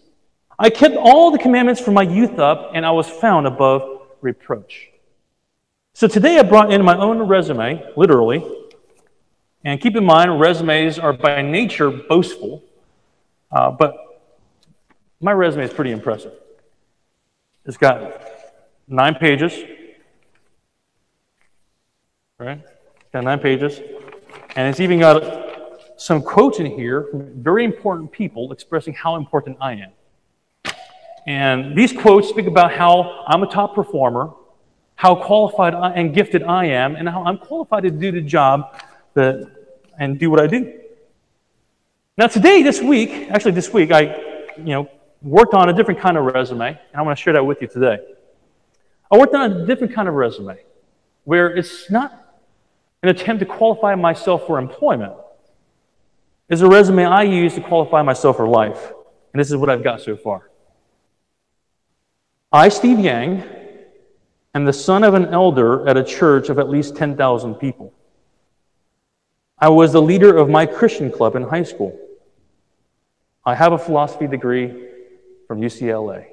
I 0.57 0.69
kept 0.69 0.97
all 0.97 1.31
the 1.31 1.37
commandments 1.37 1.79
from 1.79 1.93
my 1.93 2.01
youth 2.01 2.39
up, 2.39 2.71
and 2.73 2.85
I 2.85 2.91
was 2.91 3.07
found 3.07 3.47
above 3.47 4.01
reproach. 4.19 4.89
So 5.93 6.05
today 6.07 6.37
I 6.37 6.43
brought 6.43 6.73
in 6.73 6.83
my 6.83 6.97
own 6.97 7.19
resume, 7.19 7.81
literally. 7.95 8.45
And 9.63 9.79
keep 9.79 9.95
in 9.95 10.03
mind, 10.03 10.41
resumes 10.41 10.99
are 10.99 11.13
by 11.13 11.41
nature 11.41 11.89
boastful, 11.89 12.63
uh, 13.49 13.71
but 13.71 13.95
my 15.21 15.31
resume 15.31 15.63
is 15.63 15.73
pretty 15.73 15.91
impressive. 15.91 16.33
It's 17.69 17.77
got 17.77 18.19
nine 18.87 19.13
pages, 19.13 19.53
right? 22.39 22.57
It's 22.57 23.11
got 23.13 23.23
nine 23.23 23.37
pages. 23.37 23.79
And 24.55 24.67
it's 24.67 24.79
even 24.79 24.97
got 24.97 26.01
some 26.01 26.23
quotes 26.23 26.57
in 26.57 26.65
here 26.65 27.03
from 27.11 27.43
very 27.43 27.63
important 27.63 28.11
people 28.11 28.51
expressing 28.51 28.95
how 28.95 29.17
important 29.17 29.57
I 29.61 29.73
am. 29.85 29.91
And 31.27 31.77
these 31.77 31.93
quotes 31.93 32.27
speak 32.27 32.47
about 32.47 32.73
how 32.73 33.23
I'm 33.27 33.43
a 33.43 33.47
top 33.47 33.75
performer, 33.75 34.31
how 34.95 35.13
qualified 35.13 35.75
and 35.75 36.11
gifted 36.11 36.41
I 36.41 36.65
am, 36.65 36.95
and 36.95 37.07
how 37.07 37.23
I'm 37.23 37.37
qualified 37.37 37.83
to 37.83 37.91
do 37.91 38.11
the 38.11 38.21
job 38.21 38.81
that, 39.13 39.47
and 39.99 40.17
do 40.17 40.31
what 40.31 40.39
I 40.39 40.47
do. 40.47 40.73
Now, 42.17 42.25
today, 42.25 42.63
this 42.63 42.81
week, 42.81 43.29
actually, 43.29 43.51
this 43.51 43.71
week, 43.71 43.91
I, 43.91 44.01
you 44.57 44.73
know, 44.73 44.89
worked 45.21 45.53
on 45.53 45.69
a 45.69 45.73
different 45.73 45.99
kind 45.99 46.17
of 46.17 46.25
resume, 46.25 46.67
and 46.67 46.77
I 46.93 47.01
want 47.01 47.17
to 47.17 47.21
share 47.21 47.33
that 47.33 47.45
with 47.45 47.61
you 47.61 47.67
today. 47.67 47.99
I 49.11 49.17
worked 49.17 49.33
on 49.33 49.51
a 49.51 49.65
different 49.65 49.93
kind 49.93 50.07
of 50.07 50.13
resume 50.13 50.57
where 51.23 51.55
it's 51.55 51.89
not 51.89 52.41
an 53.03 53.09
attempt 53.09 53.39
to 53.39 53.45
qualify 53.45 53.95
myself 53.95 54.45
for 54.47 54.59
employment. 54.59 55.13
It's 56.49 56.61
a 56.61 56.67
resume 56.67 57.05
I 57.05 57.23
use 57.23 57.55
to 57.55 57.61
qualify 57.61 58.01
myself 58.01 58.37
for 58.37 58.47
life. 58.47 58.91
And 59.33 59.39
this 59.39 59.49
is 59.49 59.57
what 59.57 59.69
I've 59.69 59.83
got 59.83 60.01
so 60.01 60.17
far. 60.17 60.49
I, 62.51 62.69
Steve 62.69 62.99
Yang, 62.99 63.43
am 64.55 64.65
the 64.65 64.73
son 64.73 65.03
of 65.03 65.13
an 65.13 65.27
elder 65.27 65.87
at 65.87 65.97
a 65.97 66.03
church 66.03 66.49
of 66.49 66.57
at 66.57 66.69
least 66.69 66.95
10,000 66.95 67.55
people. 67.55 67.93
I 69.59 69.69
was 69.69 69.93
the 69.93 70.01
leader 70.01 70.35
of 70.35 70.49
my 70.49 70.65
Christian 70.65 71.11
club 71.11 71.35
in 71.35 71.43
high 71.43 71.63
school. 71.63 71.99
I 73.45 73.53
have 73.55 73.73
a 73.73 73.77
philosophy 73.77 74.25
degree 74.25 74.88
from 75.49 75.61
UCLA. 75.61 76.27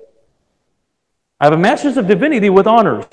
I 1.40 1.46
have 1.46 1.54
a 1.54 1.56
Master's 1.56 1.96
of 1.96 2.06
Divinity 2.06 2.50
with 2.50 2.66
honors. 2.66 3.06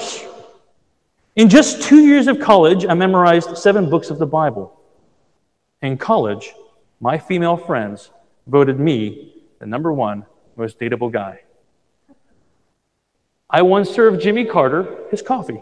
In 1.38 1.48
just 1.48 1.81
two 1.81 2.05
years 2.05 2.27
of 2.27 2.41
college, 2.41 2.86
I 2.86 2.93
memorized 2.93 3.57
seven 3.57 3.89
books 3.89 4.10
of 4.10 4.19
the 4.19 4.25
Bible. 4.25 4.77
In 5.81 5.98
college, 5.98 6.53
my 7.00 7.17
female 7.17 7.55
friends 7.55 8.12
voted 8.48 8.81
me 8.81 9.45
the 9.60 9.65
number 9.65 9.93
one 9.93 10.25
most 10.57 10.77
dateable 10.77 11.10
guy. 11.10 11.39
I 13.50 13.62
once 13.62 13.89
served 13.89 14.22
Jimmy 14.22 14.43
Carter 14.43 15.07
his 15.10 15.22
coffee. 15.22 15.62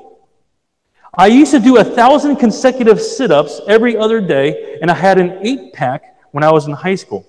I 1.14 1.28
used 1.28 1.52
to 1.52 1.60
do 1.60 1.78
a 1.78 1.84
thousand 1.84 2.38
consecutive 2.38 3.00
sit 3.00 3.30
ups 3.30 3.62
every 3.68 3.96
other 3.96 4.20
day, 4.20 4.80
and 4.82 4.90
I 4.90 4.96
had 4.96 5.20
an 5.20 5.46
eight 5.46 5.72
pack 5.74 6.18
when 6.32 6.44
I 6.44 6.52
was 6.52 6.66
in 6.66 6.74
high 6.74 6.96
school. 6.96 7.28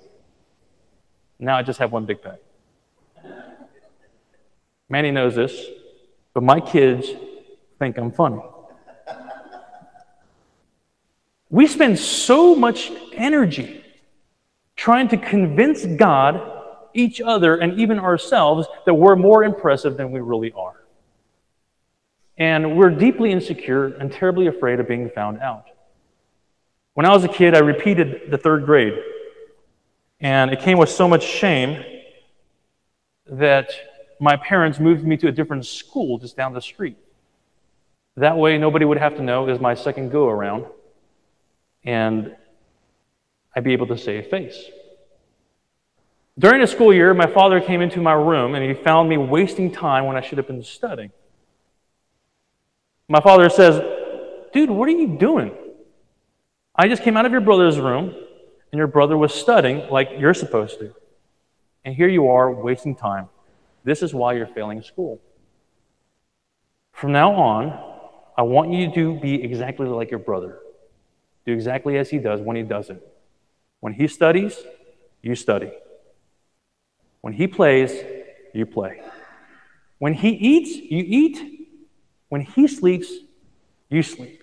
Now 1.39 1.59
I 1.59 1.63
just 1.63 1.79
have 1.79 1.93
one 1.93 2.07
big 2.07 2.23
pack. 2.23 2.39
Manny 4.93 5.11
knows 5.11 5.35
this, 5.35 5.69
but 6.35 6.43
my 6.43 6.61
kids 6.61 7.09
think 7.79 7.97
I'm 7.97 8.13
funny. 8.13 8.43
We 11.49 11.67
spend 11.67 11.99
so 11.99 12.55
much 12.55 12.93
energy 13.15 13.83
trying 14.77 15.09
to 15.09 15.17
convince 15.17 15.87
God, 15.87 16.43
each 16.93 17.23
other, 17.23 17.57
and 17.57 17.81
even 17.81 17.99
ourselves 17.99 18.69
that 18.85 18.93
we're 18.93 19.17
more 19.17 19.45
impressive 19.45 19.97
than 19.97 20.13
we 20.13 20.21
really 20.21 20.53
are. 20.53 20.85
And 22.37 22.77
we're 22.77 22.91
deeply 22.91 23.33
insecure 23.33 23.87
and 23.87 24.13
terribly 24.13 24.47
afraid 24.47 24.79
of 24.79 24.89
being 24.89 25.09
found 25.09 25.41
out. 25.41 25.65
When 26.93 27.07
I 27.07 27.15
was 27.15 27.25
a 27.25 27.29
kid, 27.29 27.55
I 27.55 27.61
repeated 27.61 28.31
the 28.31 28.37
third 28.37 28.67
grade. 28.67 28.99
And 30.21 30.51
it 30.51 30.61
came 30.61 30.77
with 30.77 30.91
so 30.91 31.09
much 31.09 31.23
shame 31.25 31.83
that 33.25 33.71
my 34.23 34.37
parents 34.37 34.79
moved 34.79 35.05
me 35.05 35.17
to 35.17 35.27
a 35.27 35.33
different 35.33 35.67
school 35.67 36.17
just 36.17 36.37
down 36.37 36.53
the 36.53 36.61
street. 36.61 36.97
That 38.17 38.37
way, 38.37 38.57
nobody 38.57 38.85
would 38.85 38.99
have 38.99 39.17
to 39.17 39.23
know 39.23 39.49
it 39.49 39.51
was 39.51 39.61
my 39.61 39.75
second 39.75 40.13
go 40.13 40.29
around, 40.29 40.67
and 41.83 42.37
I'd 43.57 43.65
be 43.65 43.73
able 43.73 43.89
to 43.89 43.99
save 43.99 44.29
face. 44.29 44.57
During 46.39 46.61
the 46.61 46.69
school 46.69 46.95
year, 46.95 47.13
my 47.15 47.27
father 47.27 47.61
came 47.61 47.81
into 47.81 48.01
my 48.01 48.13
room 48.13 48.55
and 48.55 48.65
he 48.65 48.81
found 48.81 49.09
me 49.09 49.17
wasting 49.17 49.73
time 49.73 50.07
when 50.07 50.17
I 50.17 50.21
should 50.21 50.39
have 50.39 50.47
been 50.47 50.63
studying. 50.63 51.11
My 53.09 53.21
father 53.21 53.51
says, 53.51 53.83
Dude, 54.53 54.71
what 54.71 54.89
are 54.89 54.93
you 54.93 55.19
doing? 55.19 55.53
I 56.77 56.87
just 56.87 57.03
came 57.03 57.17
out 57.17 57.27
of 57.27 57.33
your 57.33 57.41
brother's 57.41 57.79
room 57.81 58.15
and 58.71 58.79
your 58.79 58.87
brother 58.87 59.19
was 59.19 59.35
studying 59.35 59.91
like 59.91 60.11
you're 60.17 60.33
supposed 60.33 60.79
to. 60.79 60.95
And 61.85 61.95
here 61.95 62.09
you 62.09 62.29
are 62.29 62.53
wasting 62.53 62.95
time. 62.95 63.29
This 63.85 64.03
is 64.03 64.15
why 64.15 64.35
you're 64.35 64.47
failing 64.47 64.83
school. 64.83 65.21
From 66.93 67.13
now 67.13 67.33
on, 67.33 67.93
I 68.37 68.43
want 68.43 68.73
you 68.73 68.93
to 68.95 69.19
be 69.21 69.43
exactly 69.43 69.87
like 69.87 70.11
your 70.11 70.21
brother. 70.21 70.59
Do 71.45 71.53
exactly 71.53 71.99
as 71.99 72.11
he 72.11 72.19
does 72.19 72.41
when 72.41 72.57
he 72.57 72.63
does 72.63 72.91
it. 72.91 73.07
When 73.81 73.93
he 73.93 74.07
studies, 74.07 74.57
you 75.23 75.35
study. 75.35 75.73
When 77.21 77.33
he 77.33 77.47
plays, 77.47 77.93
you 78.55 78.67
play. 78.67 79.03
When 79.99 80.15
he 80.15 80.31
eats, 80.31 80.77
you 80.77 81.05
eat. 81.07 81.69
When 82.29 82.43
he 82.43 82.67
sleeps, 82.67 83.13
you 83.89 84.03
sleep. 84.03 84.43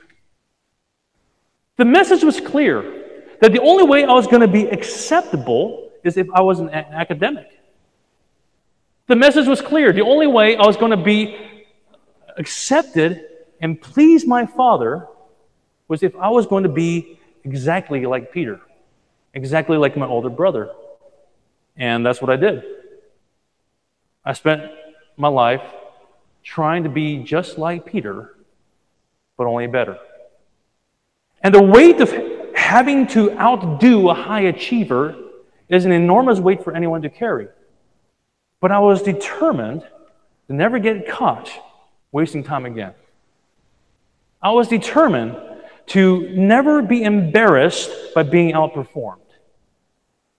The 1.77 1.85
message 1.85 2.23
was 2.23 2.41
clear 2.41 2.81
that 3.41 3.53
the 3.53 3.61
only 3.61 3.83
way 3.83 4.03
I 4.03 4.11
was 4.11 4.27
going 4.27 4.41
to 4.41 4.47
be 4.47 4.67
acceptable 4.67 5.91
is 6.03 6.17
if 6.17 6.27
I 6.33 6.41
was 6.41 6.59
an 6.59 6.69
academic. 6.69 7.47
The 9.09 9.15
message 9.15 9.47
was 9.47 9.59
clear. 9.59 9.91
The 9.91 10.03
only 10.03 10.27
way 10.27 10.55
I 10.55 10.67
was 10.67 10.77
going 10.77 10.91
to 10.91 11.03
be 11.03 11.35
accepted 12.37 13.25
and 13.59 13.81
please 13.81 14.23
my 14.27 14.45
Father 14.45 15.07
was 15.87 16.03
if 16.03 16.15
I 16.15 16.29
was 16.29 16.45
going 16.45 16.61
to 16.61 16.69
be 16.69 17.19
exactly 17.43 18.05
like 18.05 18.31
Peter, 18.31 18.61
exactly 19.33 19.77
like 19.77 19.97
my 19.97 20.05
older 20.05 20.29
brother. 20.29 20.69
And 21.75 22.05
that's 22.05 22.21
what 22.21 22.29
I 22.29 22.35
did. 22.35 22.63
I 24.23 24.33
spent 24.33 24.71
my 25.17 25.27
life 25.27 25.63
trying 26.43 26.83
to 26.83 26.89
be 26.89 27.23
just 27.23 27.57
like 27.57 27.87
Peter, 27.87 28.35
but 29.37 29.47
only 29.47 29.65
better. 29.65 29.97
And 31.41 31.51
the 31.51 31.63
weight 31.63 31.99
of 31.99 32.13
having 32.53 33.07
to 33.07 33.31
outdo 33.39 34.09
a 34.09 34.13
high 34.13 34.41
achiever 34.41 35.15
is 35.67 35.85
an 35.85 35.91
enormous 35.91 36.37
weight 36.37 36.63
for 36.63 36.75
anyone 36.75 37.01
to 37.01 37.09
carry. 37.09 37.47
But 38.59 38.71
I 38.71 38.79
was 38.79 39.01
determined 39.01 39.81
to 40.47 40.53
never 40.53 40.79
get 40.79 41.07
caught 41.07 41.49
wasting 42.11 42.43
time 42.43 42.65
again. 42.65 42.93
I 44.41 44.51
was 44.51 44.67
determined 44.67 45.37
to 45.87 46.29
never 46.35 46.81
be 46.81 47.03
embarrassed 47.03 47.89
by 48.13 48.23
being 48.23 48.53
outperformed. 48.53 49.17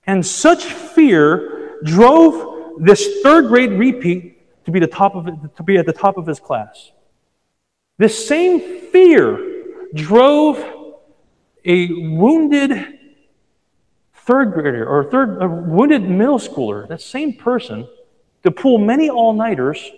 And 0.07 0.25
such 0.25 0.65
fear 0.65 1.79
drove 1.85 2.79
this 2.81 3.21
third 3.23 3.49
grade 3.49 3.73
repeat 3.73 4.65
to 4.65 4.71
be, 4.71 4.81
the 4.81 4.87
top 4.87 5.15
of, 5.15 5.55
to 5.57 5.63
be 5.63 5.77
at 5.77 5.87
the 5.87 5.93
top 5.93 6.17
of 6.17 6.27
his 6.27 6.41
class. 6.41 6.93
This 7.99 8.27
same 8.27 8.81
fear 8.91 9.65
drove 9.95 10.59
a 11.65 11.89
wounded 11.89 12.99
third 14.15 14.53
grader 14.53 14.87
or 14.87 15.11
third, 15.11 15.43
a 15.43 15.49
wounded 15.49 16.03
middle 16.03 16.39
schooler, 16.39 16.89
that 16.89 17.01
same 17.01 17.35
person, 17.35 17.89
to 18.43 18.51
pull 18.51 18.79
many 18.79 19.09
all 19.11 19.33
nighters 19.33 19.91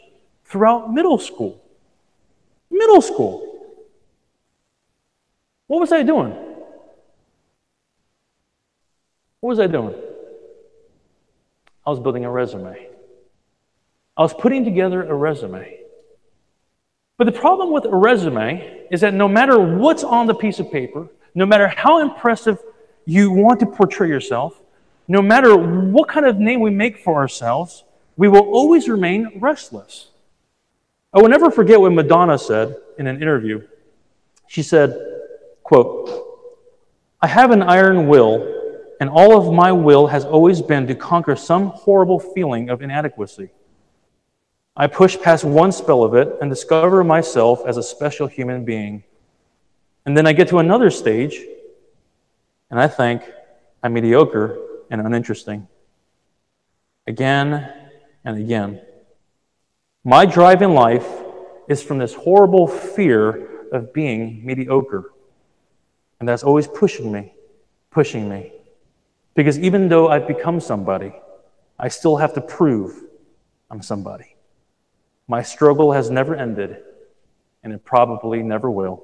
throughout 0.45 0.93
middle 0.93 1.19
school. 1.19 1.63
Middle 2.71 3.01
school. 3.01 3.49
What 5.67 5.81
was 5.81 5.93
I 5.93 6.03
doing? 6.03 6.33
What 9.41 9.49
was 9.49 9.61
I 9.61 9.67
doing? 9.67 9.95
I 11.85 11.91
was 11.91 11.99
building 11.99 12.25
a 12.25 12.31
resume. 12.31 12.89
I 14.17 14.23
was 14.23 14.35
putting 14.35 14.65
together 14.65 15.03
a 15.03 15.15
resume. 15.15 15.79
But 17.17 17.25
the 17.25 17.33
problem 17.33 17.73
with 17.73 17.85
a 17.85 17.95
resume 17.95 18.87
is 18.91 19.01
that 19.01 19.15
no 19.15 19.29
matter 19.29 19.59
what's 19.59 20.05
on 20.05 20.27
the 20.27 20.35
piece 20.35 20.59
of 20.59 20.71
paper, 20.71 21.09
no 21.35 21.47
matter 21.47 21.69
how 21.69 22.01
impressive 22.01 22.59
you 23.05 23.31
want 23.31 23.61
to 23.61 23.67
portray 23.67 24.09
yourself, 24.09 24.61
no 25.09 25.23
matter 25.23 25.57
what 25.57 26.09
kind 26.09 26.27
of 26.27 26.39
name 26.39 26.61
we 26.61 26.71
make 26.71 26.99
for 26.99 27.17
ourselves, 27.17 27.85
we 28.17 28.29
will 28.29 28.41
always 28.41 28.89
remain 28.89 29.39
restless. 29.41 30.09
I 31.13 31.21
will 31.21 31.29
never 31.29 31.51
forget 31.51 31.81
what 31.81 31.93
Madonna 31.93 32.39
said 32.39 32.77
in 32.99 33.07
an 33.07 33.21
interview. 33.21 33.67
She 34.47 34.63
said, 34.63 34.99
quote, 35.63 36.11
I 37.21 37.27
have 37.27 37.51
an 37.51 37.63
iron 37.63 38.09
will, 38.09 38.95
and 39.01 39.09
all 39.09 39.37
of 39.37 39.53
my 39.53 39.73
will 39.73 40.07
has 40.09 40.25
always 40.25 40.61
been 40.63 40.87
to 40.87 40.95
conquer 40.95 41.37
some 41.37 41.69
horrible 41.69 42.19
feeling 42.19 42.71
of 42.71 42.83
inadequacy. 42.83 43.51
I 44.77 44.87
push 44.87 45.21
past 45.21 45.45
one 45.45 45.71
spell 45.71 46.03
of 46.03 46.15
it 46.15 46.37
and 46.41 46.51
discover 46.51 47.05
myself 47.05 47.63
as 47.67 47.77
a 47.77 47.83
special 47.83 48.27
human 48.27 48.65
being. 48.65 49.05
And 50.07 50.17
then 50.17 50.27
I 50.27 50.33
get 50.33 50.49
to 50.49 50.59
another 50.59 50.91
stage, 50.91 51.41
and 52.71 52.81
I 52.81 52.89
think 52.89 53.23
I'm 53.83 53.93
mediocre 53.93 54.59
and 54.91 55.01
uninteresting. 55.01 55.69
Again 57.07 57.82
and 58.25 58.39
again. 58.39 58.81
My 60.05 60.27
drive 60.27 60.63
in 60.63 60.75
life 60.75 61.07
is 61.69 61.83
from 61.83 61.99
this 61.99 62.15
horrible 62.15 62.67
fear 62.67 63.69
of 63.73 63.93
being 63.93 64.45
mediocre. 64.45 65.13
And 66.21 66.29
that's 66.29 66.43
always 66.43 66.69
pushing 66.69 67.11
me, 67.11 67.35
pushing 67.91 68.29
me. 68.29 68.53
Because 69.35 69.59
even 69.59 69.89
though 69.89 70.09
I've 70.09 70.29
become 70.29 70.61
somebody, 70.61 71.13
I 71.79 71.89
still 71.89 72.17
have 72.17 72.35
to 72.35 72.41
prove 72.41 73.03
I'm 73.71 73.81
somebody. 73.81 74.37
My 75.27 75.43
struggle 75.43 75.93
has 75.93 76.11
never 76.11 76.37
ended, 76.37 76.83
and 77.65 77.73
it 77.73 77.85
probably 77.85 78.43
never 78.43 78.71
will. 78.71 79.03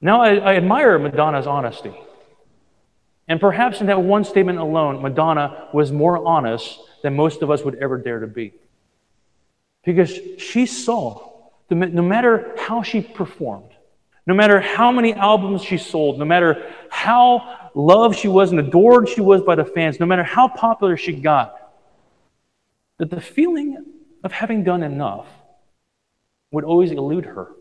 Now, 0.00 0.22
I, 0.22 0.36
I, 0.36 0.54
admire 0.54 0.98
Madonna's 0.98 1.46
honesty. 1.46 1.92
And 3.30 3.40
perhaps 3.40 3.80
in 3.80 3.86
that 3.86 4.02
one 4.02 4.24
statement 4.24 4.58
alone, 4.58 5.00
Madonna 5.02 5.68
was 5.72 5.92
more 5.92 6.26
honest 6.26 6.80
than 7.04 7.14
most 7.14 7.42
of 7.42 7.50
us 7.50 7.62
would 7.62 7.76
ever 7.76 7.96
dare 7.96 8.18
to 8.18 8.26
be. 8.26 8.52
Because 9.84 10.18
she 10.38 10.66
saw 10.66 11.30
no 11.70 12.02
matter 12.02 12.56
how 12.58 12.82
she 12.82 13.00
performed, 13.00 13.70
no 14.26 14.34
matter 14.34 14.58
how 14.58 14.90
many 14.90 15.14
albums 15.14 15.62
she 15.62 15.78
sold, 15.78 16.18
no 16.18 16.24
matter 16.24 16.72
how 16.90 17.70
loved 17.76 18.18
she 18.18 18.26
was 18.26 18.50
and 18.50 18.58
adored 18.58 19.08
she 19.08 19.20
was 19.20 19.42
by 19.42 19.54
the 19.54 19.64
fans, 19.64 20.00
no 20.00 20.06
matter 20.06 20.24
how 20.24 20.48
popular 20.48 20.96
she 20.96 21.12
got, 21.12 21.54
that 22.98 23.10
the 23.10 23.20
feeling 23.20 23.84
of 24.24 24.32
having 24.32 24.64
done 24.64 24.82
enough 24.82 25.28
would 26.50 26.64
always 26.64 26.90
elude 26.90 27.26
her. 27.26 27.52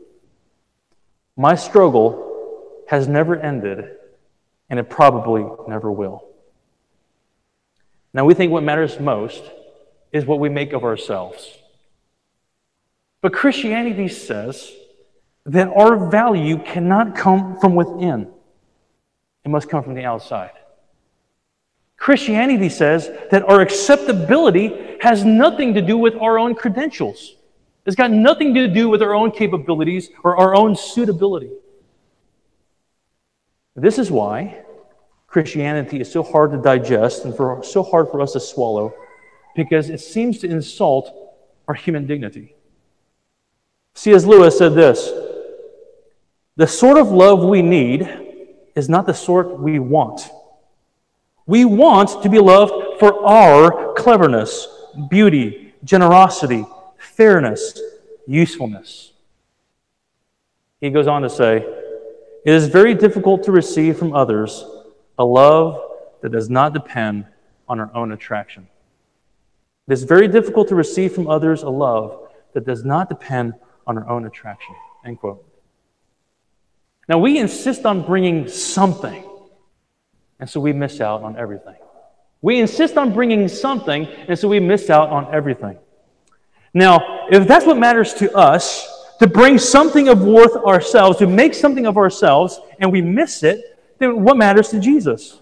My 1.37 1.53
struggle 1.53 2.81
has 2.87 3.07
never 3.07 3.35
ended, 3.35 3.97
and 4.69 4.79
it 4.79 4.89
probably 4.89 5.45
never 5.67 5.91
will. 5.91 6.25
Now, 8.13 8.25
we 8.25 8.33
think 8.33 8.51
what 8.51 8.63
matters 8.63 8.99
most 8.99 9.43
is 10.11 10.25
what 10.25 10.39
we 10.39 10.49
make 10.49 10.73
of 10.73 10.83
ourselves. 10.83 11.57
But 13.21 13.33
Christianity 13.33 14.07
says 14.07 14.71
that 15.45 15.67
our 15.67 16.09
value 16.09 16.57
cannot 16.63 17.15
come 17.15 17.59
from 17.59 17.75
within, 17.75 18.31
it 19.43 19.49
must 19.49 19.69
come 19.69 19.83
from 19.83 19.93
the 19.93 20.05
outside. 20.05 20.51
Christianity 21.97 22.69
says 22.69 23.11
that 23.29 23.43
our 23.49 23.59
acceptability 23.59 24.97
has 25.01 25.25
nothing 25.25 25.73
to 25.73 25.81
do 25.81 25.97
with 25.97 26.15
our 26.15 26.39
own 26.39 26.55
credentials. 26.55 27.35
It's 27.85 27.95
got 27.95 28.11
nothing 28.11 28.53
to 28.53 28.67
do 28.67 28.87
with 28.87 29.01
our 29.01 29.13
own 29.13 29.31
capabilities 29.31 30.09
or 30.23 30.37
our 30.37 30.55
own 30.55 30.75
suitability. 30.75 31.51
This 33.75 33.97
is 33.97 34.11
why 34.11 34.63
Christianity 35.27 36.01
is 36.01 36.11
so 36.11 36.23
hard 36.23 36.51
to 36.51 36.57
digest 36.57 37.25
and 37.25 37.35
for, 37.35 37.63
so 37.63 37.83
hard 37.83 38.09
for 38.09 38.21
us 38.21 38.33
to 38.33 38.39
swallow, 38.39 38.93
because 39.55 39.89
it 39.89 39.99
seems 39.99 40.39
to 40.39 40.49
insult 40.49 41.13
our 41.67 41.75
human 41.75 42.07
dignity. 42.07 42.55
C.S. 43.93 44.25
Lewis 44.25 44.57
said 44.57 44.73
this 44.73 45.11
The 46.55 46.67
sort 46.67 46.97
of 46.97 47.09
love 47.09 47.43
we 47.43 47.61
need 47.61 48.09
is 48.75 48.89
not 48.89 49.05
the 49.05 49.13
sort 49.13 49.59
we 49.59 49.77
want. 49.77 50.29
We 51.45 51.65
want 51.65 52.23
to 52.23 52.29
be 52.29 52.39
loved 52.39 52.99
for 52.99 53.25
our 53.25 53.93
cleverness, 53.93 54.67
beauty, 55.09 55.73
generosity, 55.83 56.65
fairness, 56.97 57.79
usefulness. 58.27 59.13
He 60.79 60.89
goes 60.89 61.07
on 61.07 61.23
to 61.23 61.29
say, 61.29 61.78
It 62.49 62.55
is 62.55 62.67
very 62.67 62.95
difficult 62.95 63.43
to 63.43 63.51
receive 63.51 63.99
from 63.99 64.15
others 64.15 64.65
a 65.19 65.23
love 65.23 65.79
that 66.21 66.31
does 66.31 66.49
not 66.49 66.73
depend 66.73 67.27
on 67.67 67.79
our 67.79 67.95
own 67.95 68.11
attraction. 68.11 68.67
It 69.87 69.93
is 69.93 70.01
very 70.03 70.27
difficult 70.27 70.67
to 70.69 70.75
receive 70.75 71.13
from 71.13 71.27
others 71.27 71.61
a 71.61 71.69
love 71.69 72.27
that 72.55 72.65
does 72.65 72.83
not 72.83 73.07
depend 73.07 73.53
on 73.85 73.99
our 73.99 74.09
own 74.09 74.25
attraction. 74.25 74.73
End 75.05 75.19
quote. 75.19 75.45
Now, 77.07 77.19
we 77.19 77.37
insist 77.37 77.85
on 77.85 78.03
bringing 78.03 78.47
something 78.47 79.29
and 80.39 80.49
so 80.49 80.59
we 80.59 80.73
miss 80.73 80.99
out 81.01 81.21
on 81.21 81.37
everything. 81.37 81.75
We 82.41 82.59
insist 82.59 82.97
on 82.97 83.13
bringing 83.13 83.47
something, 83.47 84.07
and 84.27 84.39
so 84.39 84.47
we 84.47 84.59
miss 84.59 84.89
out 84.89 85.09
on 85.09 85.31
everything. 85.31 85.77
Now, 86.73 87.27
if 87.29 87.47
that's 87.47 87.67
what 87.67 87.77
matters 87.77 88.15
to 88.15 88.35
us, 88.35 88.98
to 89.19 89.27
bring 89.27 89.57
something 89.57 90.07
of 90.07 90.21
worth 90.21 90.55
ourselves, 90.55 91.17
to 91.17 91.27
make 91.27 91.53
something 91.53 91.85
of 91.85 91.97
ourselves, 91.97 92.59
and 92.79 92.91
we 92.91 93.01
miss 93.01 93.43
it, 93.43 93.77
then 93.99 94.23
what 94.23 94.37
matters 94.37 94.69
to 94.69 94.79
Jesus? 94.79 95.41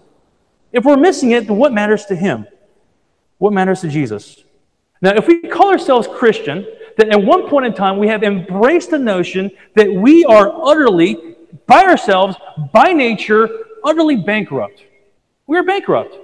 If 0.72 0.84
we're 0.84 0.96
missing 0.96 1.30
it, 1.30 1.46
then 1.46 1.56
what 1.56 1.72
matters 1.72 2.04
to 2.06 2.16
Him? 2.16 2.46
What 3.38 3.52
matters 3.52 3.80
to 3.82 3.88
Jesus? 3.88 4.42
Now, 5.00 5.14
if 5.14 5.28
we 5.28 5.42
call 5.42 5.70
ourselves 5.70 6.08
Christian, 6.08 6.66
then 6.96 7.12
at 7.12 7.22
one 7.22 7.48
point 7.48 7.66
in 7.66 7.72
time 7.72 7.98
we 7.98 8.08
have 8.08 8.24
embraced 8.24 8.90
the 8.90 8.98
notion 8.98 9.50
that 9.76 9.88
we 9.88 10.24
are 10.24 10.52
utterly, 10.64 11.36
by 11.66 11.84
ourselves, 11.84 12.36
by 12.72 12.92
nature, 12.92 13.48
utterly 13.84 14.16
bankrupt. 14.16 14.84
We 15.46 15.56
are 15.56 15.62
bankrupt. 15.62 16.16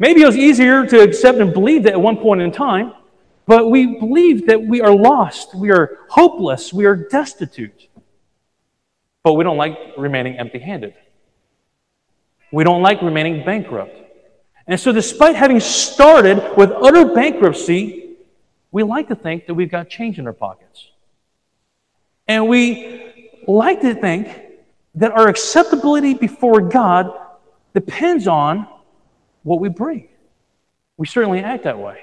Maybe 0.00 0.22
it 0.22 0.26
was 0.26 0.36
easier 0.36 0.84
to 0.84 1.00
accept 1.00 1.38
and 1.38 1.52
believe 1.52 1.84
that 1.84 1.92
at 1.92 2.00
one 2.00 2.16
point 2.16 2.40
in 2.40 2.50
time, 2.50 2.92
but 3.46 3.70
we 3.70 3.98
believe 3.98 4.46
that 4.46 4.62
we 4.62 4.80
are 4.80 4.94
lost, 4.94 5.54
we 5.54 5.70
are 5.70 5.98
hopeless, 6.08 6.72
we 6.72 6.84
are 6.84 6.96
destitute. 6.96 7.88
But 9.22 9.34
we 9.34 9.44
don't 9.44 9.56
like 9.56 9.76
remaining 9.96 10.38
empty 10.38 10.58
handed. 10.58 10.94
We 12.52 12.64
don't 12.64 12.82
like 12.82 13.02
remaining 13.02 13.44
bankrupt. 13.44 13.96
And 14.66 14.78
so, 14.78 14.92
despite 14.92 15.36
having 15.36 15.60
started 15.60 16.56
with 16.56 16.70
utter 16.70 17.14
bankruptcy, 17.14 18.16
we 18.70 18.82
like 18.82 19.08
to 19.08 19.16
think 19.16 19.46
that 19.46 19.54
we've 19.54 19.70
got 19.70 19.88
change 19.88 20.18
in 20.18 20.26
our 20.26 20.32
pockets. 20.32 20.88
And 22.28 22.48
we 22.48 23.12
like 23.46 23.80
to 23.80 23.94
think 23.94 24.28
that 24.94 25.12
our 25.12 25.28
acceptability 25.28 26.14
before 26.14 26.60
God 26.60 27.12
depends 27.74 28.26
on 28.28 28.68
what 29.42 29.60
we 29.60 29.68
bring. 29.68 30.08
We 30.96 31.06
certainly 31.06 31.40
act 31.40 31.64
that 31.64 31.78
way. 31.78 31.98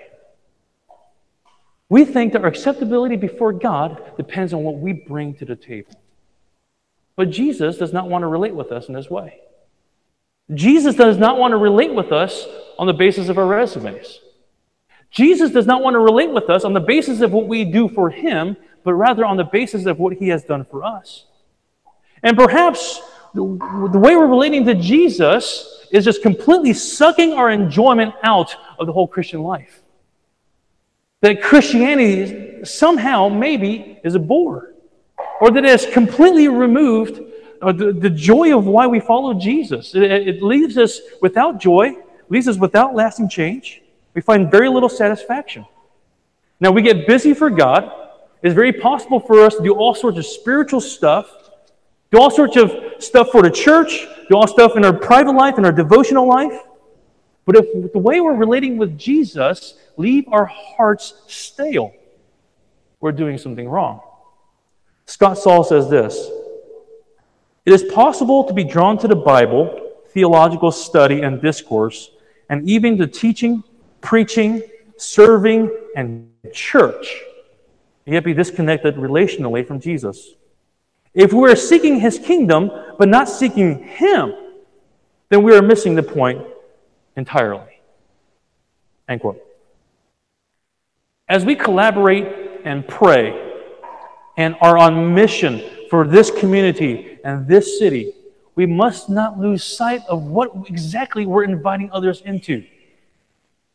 We 1.89 2.06
think 2.06 2.34
that 2.34 2.43
our 2.43 2.47
acceptability 2.47 3.15
before 3.15 3.52
God 3.52 4.15
depends 4.15 4.54
on 4.54 4.63
what 4.63 4.78
we 4.78 4.93
bring 4.93 5.34
to 5.36 5.45
the 5.45 5.56
table. 5.56 5.99
But 7.15 7.32
Jesus 7.32 7.78
does 7.78 7.91
not 7.91 8.10
want 8.10 8.21
to 8.21 8.28
relate 8.28 8.56
with 8.56 8.71
us 8.71 8.88
in 8.88 8.93
this 8.93 9.10
way. 9.10 9.41
Jesus 10.54 10.95
does 10.95 11.17
not 11.17 11.38
want 11.38 11.52
to 11.52 11.58
relate 11.58 11.93
with 11.93 12.12
us 12.12 12.47
on 12.78 12.88
the 12.88 12.93
basis 12.93 13.28
of 13.28 13.38
our 13.38 13.45
resumes. 13.45 14.19
Jesus 15.12 15.52
does 15.52 15.65
not 15.65 15.82
want 15.82 15.95
to 15.95 15.99
relate 15.99 16.32
with 16.32 16.49
us 16.49 16.63
on 16.63 16.73
the 16.73 16.80
basis 16.80 17.21
of 17.21 17.32
what 17.32 17.47
we 17.47 17.65
do 17.65 17.89
for 17.89 18.10
him, 18.10 18.56
but 18.84 18.93
rather 18.93 19.25
on 19.25 19.38
the 19.38 19.43
basis 19.43 19.86
of 19.86 19.99
what 19.99 20.13
he 20.13 20.30
has 20.30 20.43
done 20.43 20.65
for 20.65 20.84
us. 20.84 21.25
And 22.21 22.38
perhaps 22.38 23.02
the 23.34 23.43
way 23.43 24.15
we're 24.15 24.28
relating 24.28 24.65
to 24.65 24.75
Jesus 24.75 25.88
is 25.91 26.06
just 26.06 26.21
completely 26.21 26.73
sucking 26.73 27.34
our 27.34 27.49
enjoyment 27.49 28.13
out 28.23 28.56
of 28.78 28.86
the 28.88 28.93
whole 28.93 29.08
Christian 29.08 29.41
life. 29.41 29.82
That 31.22 31.42
Christianity 31.42 32.64
somehow, 32.64 33.30
maybe, 33.30 34.00
is 34.04 34.16
a 34.16 34.20
bore, 34.20 34.74
or 35.42 35.52
that 35.52 35.64
it 35.64 35.70
has 35.70 35.86
completely 35.86 36.48
removed 36.48 37.22
uh, 37.62 37.72
the, 37.72 37.92
the 37.92 38.10
joy 38.10 38.58
of 38.58 38.66
why 38.66 38.88
we 38.88 39.00
follow 39.00 39.34
Jesus. 39.34 39.94
It, 39.96 40.04
it 40.04 40.42
leaves 40.42 40.78
us 40.78 41.00
without 41.22 41.60
joy, 41.60 41.98
leaves 42.30 42.48
us 42.48 42.58
without 42.58 42.96
lasting 42.96 43.30
change. 43.30 43.82
We 44.14 44.22
find 44.22 44.50
very 44.50 44.70
little 44.70 44.90
satisfaction. 44.90 45.66
Now, 46.60 46.72
we 46.72 46.82
get 46.82 47.08
busy 47.08 47.34
for 47.34 47.50
God. 47.50 47.92
It's 48.42 48.56
very 48.56 48.74
possible 48.74 49.20
for 49.20 49.42
us 49.42 49.56
to 49.56 49.64
do 49.64 49.74
all 49.74 49.94
sorts 49.94 50.18
of 50.18 50.26
spiritual 50.26 50.82
stuff 50.82 51.40
do 52.12 52.20
all 52.20 52.32
sorts 52.32 52.56
of 52.58 52.74
stuff 53.00 53.30
for 53.32 53.44
the 53.44 53.52
church, 53.52 54.08
do 54.30 54.36
all 54.36 54.48
stuff 54.48 54.76
in 54.76 54.84
our 54.84 54.94
private 54.94 55.34
life, 55.34 55.58
in 55.58 55.66
our 55.66 55.72
devotional 55.72 56.28
life. 56.28 56.60
But 57.46 57.56
if 57.56 57.94
the 57.94 58.00
way 58.00 58.20
we're 58.20 58.36
relating 58.36 58.78
with 58.78 58.98
Jesus 58.98 59.76
leave 60.00 60.24
our 60.30 60.46
hearts 60.46 61.14
stale, 61.28 61.94
we're 63.02 63.12
doing 63.12 63.38
something 63.38 63.68
wrong. 63.68 64.02
Scott 65.06 65.38
Sauls 65.38 65.70
says 65.70 65.90
this 65.90 66.30
It 67.66 67.74
is 67.74 67.84
possible 67.84 68.46
to 68.46 68.54
be 68.54 68.64
drawn 68.64 68.98
to 69.00 69.08
the 69.08 69.16
Bible, 69.16 69.92
theological 70.08 70.72
study 70.72 71.22
and 71.22 71.42
discourse, 71.42 72.12
and 72.50 72.68
even 72.68 72.98
to 72.98 73.08
teaching, 73.08 73.64
preaching, 74.00 74.64
serving, 74.98 75.70
and 75.96 76.32
church, 76.54 77.22
yet 78.06 78.24
be 78.24 78.34
disconnected 78.34 78.96
relationally 78.96 79.68
from 79.68 79.80
Jesus. 79.80 80.30
If 81.14 81.34
we 81.34 81.52
are 81.52 81.56
seeking 81.56 82.00
his 82.00 82.18
kingdom 82.18 82.72
but 82.98 83.10
not 83.10 83.28
seeking 83.28 83.84
him, 83.84 84.34
then 85.28 85.44
we 85.44 85.56
are 85.56 85.62
missing 85.62 85.96
the 85.96 86.04
point 86.04 86.42
entirely. 87.18 87.82
End 89.10 89.20
quote. 89.20 89.49
As 91.30 91.46
we 91.46 91.56
collaborate 91.56 92.26
and 92.65 92.88
pray 92.88 93.39
and 94.36 94.56
are 94.62 94.80
on 94.80 95.13
mission 95.13 95.62
for 95.88 96.08
this 96.08 96.32
community 96.32 97.20
and 97.24 97.48
this 97.48 97.78
city, 97.78 98.13
we 98.56 98.65
must 98.65 99.10
not 99.10 99.39
lose 99.39 99.63
sight 99.63 100.02
of 100.10 100.24
what 100.24 100.52
exactly 100.68 101.28
we're 101.28 101.44
inviting 101.44 101.92
others 101.92 102.22
into 102.22 102.65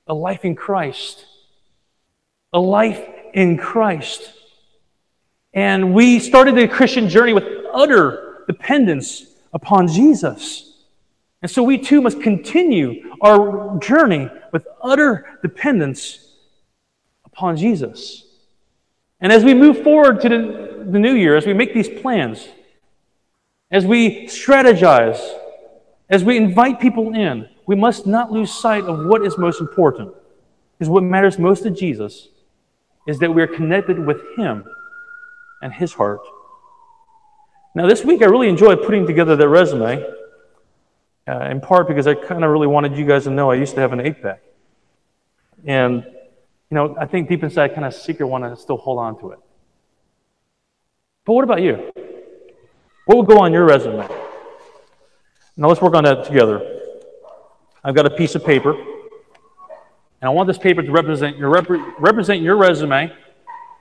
a 0.08 0.14
life 0.14 0.44
in 0.44 0.56
Christ. 0.56 1.26
A 2.52 2.58
life 2.58 3.00
in 3.32 3.56
Christ. 3.56 4.32
And 5.52 5.94
we 5.94 6.18
started 6.18 6.56
the 6.56 6.66
Christian 6.66 7.08
journey 7.08 7.34
with 7.34 7.44
utter 7.72 8.42
dependence 8.48 9.26
upon 9.52 9.86
Jesus. 9.86 10.72
And 11.40 11.48
so 11.48 11.62
we 11.62 11.78
too 11.78 12.02
must 12.02 12.20
continue 12.20 13.14
our 13.20 13.78
journey 13.78 14.28
with 14.50 14.66
utter 14.82 15.38
dependence 15.40 16.23
upon 17.34 17.56
Jesus. 17.56 18.24
And 19.20 19.32
as 19.32 19.42
we 19.42 19.54
move 19.54 19.82
forward 19.82 20.20
to 20.20 20.28
the, 20.28 20.86
the 20.88 20.98
new 20.98 21.14
year, 21.14 21.36
as 21.36 21.46
we 21.46 21.52
make 21.52 21.74
these 21.74 21.88
plans, 21.88 22.46
as 23.70 23.84
we 23.84 24.26
strategize, 24.26 25.20
as 26.08 26.22
we 26.22 26.36
invite 26.36 26.78
people 26.78 27.12
in, 27.14 27.48
we 27.66 27.74
must 27.74 28.06
not 28.06 28.30
lose 28.30 28.52
sight 28.52 28.84
of 28.84 29.06
what 29.06 29.26
is 29.26 29.36
most 29.36 29.60
important. 29.60 30.14
Because 30.78 30.88
what 30.88 31.02
matters 31.02 31.38
most 31.38 31.64
to 31.64 31.70
Jesus 31.70 32.28
is 33.08 33.18
that 33.18 33.34
we 33.34 33.42
are 33.42 33.48
connected 33.48 33.98
with 33.98 34.20
Him 34.36 34.64
and 35.60 35.72
His 35.72 35.92
heart. 35.92 36.20
Now, 37.74 37.88
this 37.88 38.04
week 38.04 38.22
I 38.22 38.26
really 38.26 38.48
enjoyed 38.48 38.82
putting 38.84 39.06
together 39.06 39.34
the 39.34 39.48
resume, 39.48 40.04
uh, 41.26 41.48
in 41.50 41.60
part 41.60 41.88
because 41.88 42.06
I 42.06 42.14
kind 42.14 42.44
of 42.44 42.50
really 42.50 42.68
wanted 42.68 42.96
you 42.96 43.04
guys 43.04 43.24
to 43.24 43.30
know 43.30 43.50
I 43.50 43.54
used 43.54 43.74
to 43.74 43.80
have 43.80 43.92
an 43.92 44.00
eight 44.00 44.22
pack. 44.22 44.40
And, 45.64 46.04
you 46.70 46.74
know, 46.74 46.96
I 46.98 47.06
think 47.06 47.28
deep 47.28 47.42
inside 47.42 47.70
I 47.70 47.74
kind 47.74 47.84
of 47.84 47.94
secret 47.94 48.26
want 48.26 48.44
to 48.44 48.56
still 48.56 48.76
hold 48.76 48.98
on 48.98 49.18
to 49.20 49.30
it. 49.30 49.38
But 51.24 51.32
what 51.34 51.44
about 51.44 51.62
you? 51.62 51.92
What 53.06 53.18
would 53.18 53.26
go 53.26 53.38
on 53.38 53.52
your 53.52 53.64
resume? 53.64 54.08
Now 55.56 55.68
let's 55.68 55.80
work 55.80 55.94
on 55.94 56.04
that 56.04 56.24
together. 56.24 56.80
I've 57.82 57.94
got 57.94 58.06
a 58.06 58.10
piece 58.10 58.34
of 58.34 58.44
paper, 58.44 58.72
and 58.72 58.86
I 60.22 60.28
want 60.30 60.46
this 60.46 60.58
paper 60.58 60.82
to 60.82 60.90
represent 60.90 61.36
your, 61.36 61.50
rep- 61.50 61.68
represent 61.98 62.40
your 62.40 62.56
resume, 62.56 63.08
to 63.08 63.14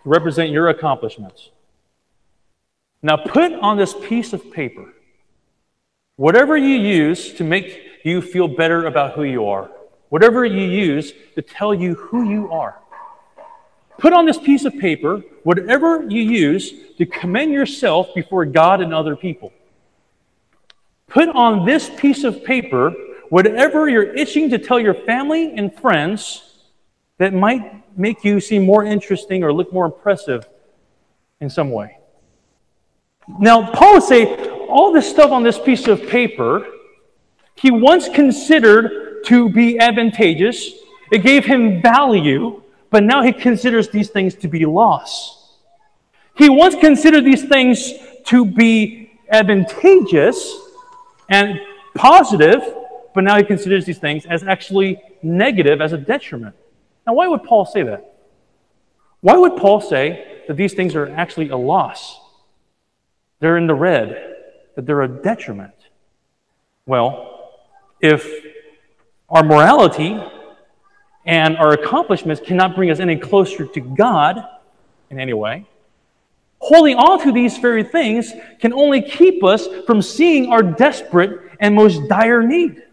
represent 0.03 0.51
your 0.51 0.69
accomplishments. 0.69 1.49
Now 3.01 3.17
put 3.17 3.53
on 3.53 3.77
this 3.77 3.93
piece 3.93 4.33
of 4.33 4.51
paper 4.51 4.93
whatever 6.15 6.55
you 6.57 6.75
use 6.75 7.33
to 7.33 7.43
make 7.43 7.81
you 8.03 8.21
feel 8.21 8.47
better 8.47 8.85
about 8.85 9.13
who 9.13 9.23
you 9.23 9.45
are, 9.47 9.69
whatever 10.13 10.45
you 10.45 10.61
use 10.61 11.11
to 11.33 11.41
tell 11.41 11.73
you 11.73 11.95
who 11.95 12.29
you 12.29 12.51
are. 12.51 12.77
Put 13.97 14.13
on 14.13 14.27
this 14.27 14.37
piece 14.37 14.63
of 14.63 14.77
paper 14.77 15.23
whatever 15.41 16.03
you 16.07 16.21
use 16.21 16.71
to 16.99 17.05
commend 17.07 17.51
yourself 17.51 18.13
before 18.13 18.45
God 18.45 18.79
and 18.79 18.93
other 18.93 19.15
people. 19.15 19.51
Put 21.07 21.29
on 21.29 21.65
this 21.65 21.89
piece 21.97 22.23
of 22.23 22.43
paper 22.43 22.93
whatever 23.29 23.89
you're 23.89 24.13
itching 24.15 24.51
to 24.51 24.59
tell 24.59 24.79
your 24.79 24.93
family 24.93 25.51
and 25.57 25.73
friends 25.73 26.59
that 27.17 27.33
might 27.33 27.97
make 27.97 28.23
you 28.23 28.39
seem 28.39 28.67
more 28.67 28.85
interesting 28.85 29.43
or 29.43 29.51
look 29.51 29.73
more 29.73 29.85
impressive 29.85 30.47
in 31.41 31.49
some 31.49 31.71
way. 31.71 31.97
Now, 33.39 33.71
Paul 33.71 33.93
would 33.93 34.03
say 34.03 34.35
all 34.67 34.93
this 34.93 35.09
stuff 35.09 35.31
on 35.31 35.41
this 35.41 35.57
piece 35.57 35.87
of 35.87 36.07
paper 36.07 36.67
he 37.55 37.71
once 37.71 38.09
considered 38.09 39.02
to 39.25 39.49
be 39.49 39.79
advantageous. 39.79 40.71
It 41.11 41.19
gave 41.19 41.45
him 41.45 41.81
value, 41.81 42.61
but 42.89 43.03
now 43.03 43.21
he 43.21 43.31
considers 43.31 43.89
these 43.89 44.09
things 44.09 44.35
to 44.35 44.47
be 44.47 44.65
loss. 44.65 45.57
He 46.35 46.49
once 46.49 46.75
considered 46.75 47.25
these 47.25 47.43
things 47.43 47.93
to 48.25 48.45
be 48.45 49.11
advantageous 49.29 50.55
and 51.29 51.59
positive, 51.95 52.61
but 53.13 53.23
now 53.23 53.37
he 53.37 53.43
considers 53.43 53.85
these 53.85 53.99
things 53.99 54.25
as 54.25 54.43
actually 54.43 55.01
negative, 55.21 55.81
as 55.81 55.93
a 55.93 55.97
detriment. 55.97 56.55
Now, 57.05 57.13
why 57.13 57.27
would 57.27 57.43
Paul 57.43 57.65
say 57.65 57.83
that? 57.83 58.13
Why 59.21 59.37
would 59.37 59.55
Paul 59.57 59.79
say 59.79 60.41
that 60.47 60.57
these 60.57 60.73
things 60.73 60.95
are 60.95 61.07
actually 61.09 61.49
a 61.49 61.57
loss? 61.57 62.19
They're 63.39 63.57
in 63.57 63.67
the 63.67 63.75
red, 63.75 64.35
that 64.75 64.85
they're 64.85 65.01
a 65.01 65.07
detriment. 65.07 65.73
Well, 66.85 67.51
if 68.01 68.45
our 69.33 69.43
morality 69.43 70.23
and 71.25 71.57
our 71.57 71.73
accomplishments 71.73 72.41
cannot 72.45 72.75
bring 72.75 72.91
us 72.91 72.99
any 72.99 73.17
closer 73.17 73.65
to 73.65 73.79
God 73.81 74.45
in 75.09 75.19
any 75.19 75.33
way, 75.33 75.65
holding 76.59 76.95
on 76.97 77.19
to 77.23 77.31
these 77.31 77.57
very 77.57 77.83
things 77.83 78.31
can 78.59 78.71
only 78.73 79.01
keep 79.01 79.43
us 79.43 79.67
from 79.87 80.01
seeing 80.01 80.51
our 80.51 80.61
desperate 80.61 81.51
and 81.59 81.73
most 81.73 82.07
dire 82.07 82.43
need. 82.43 82.83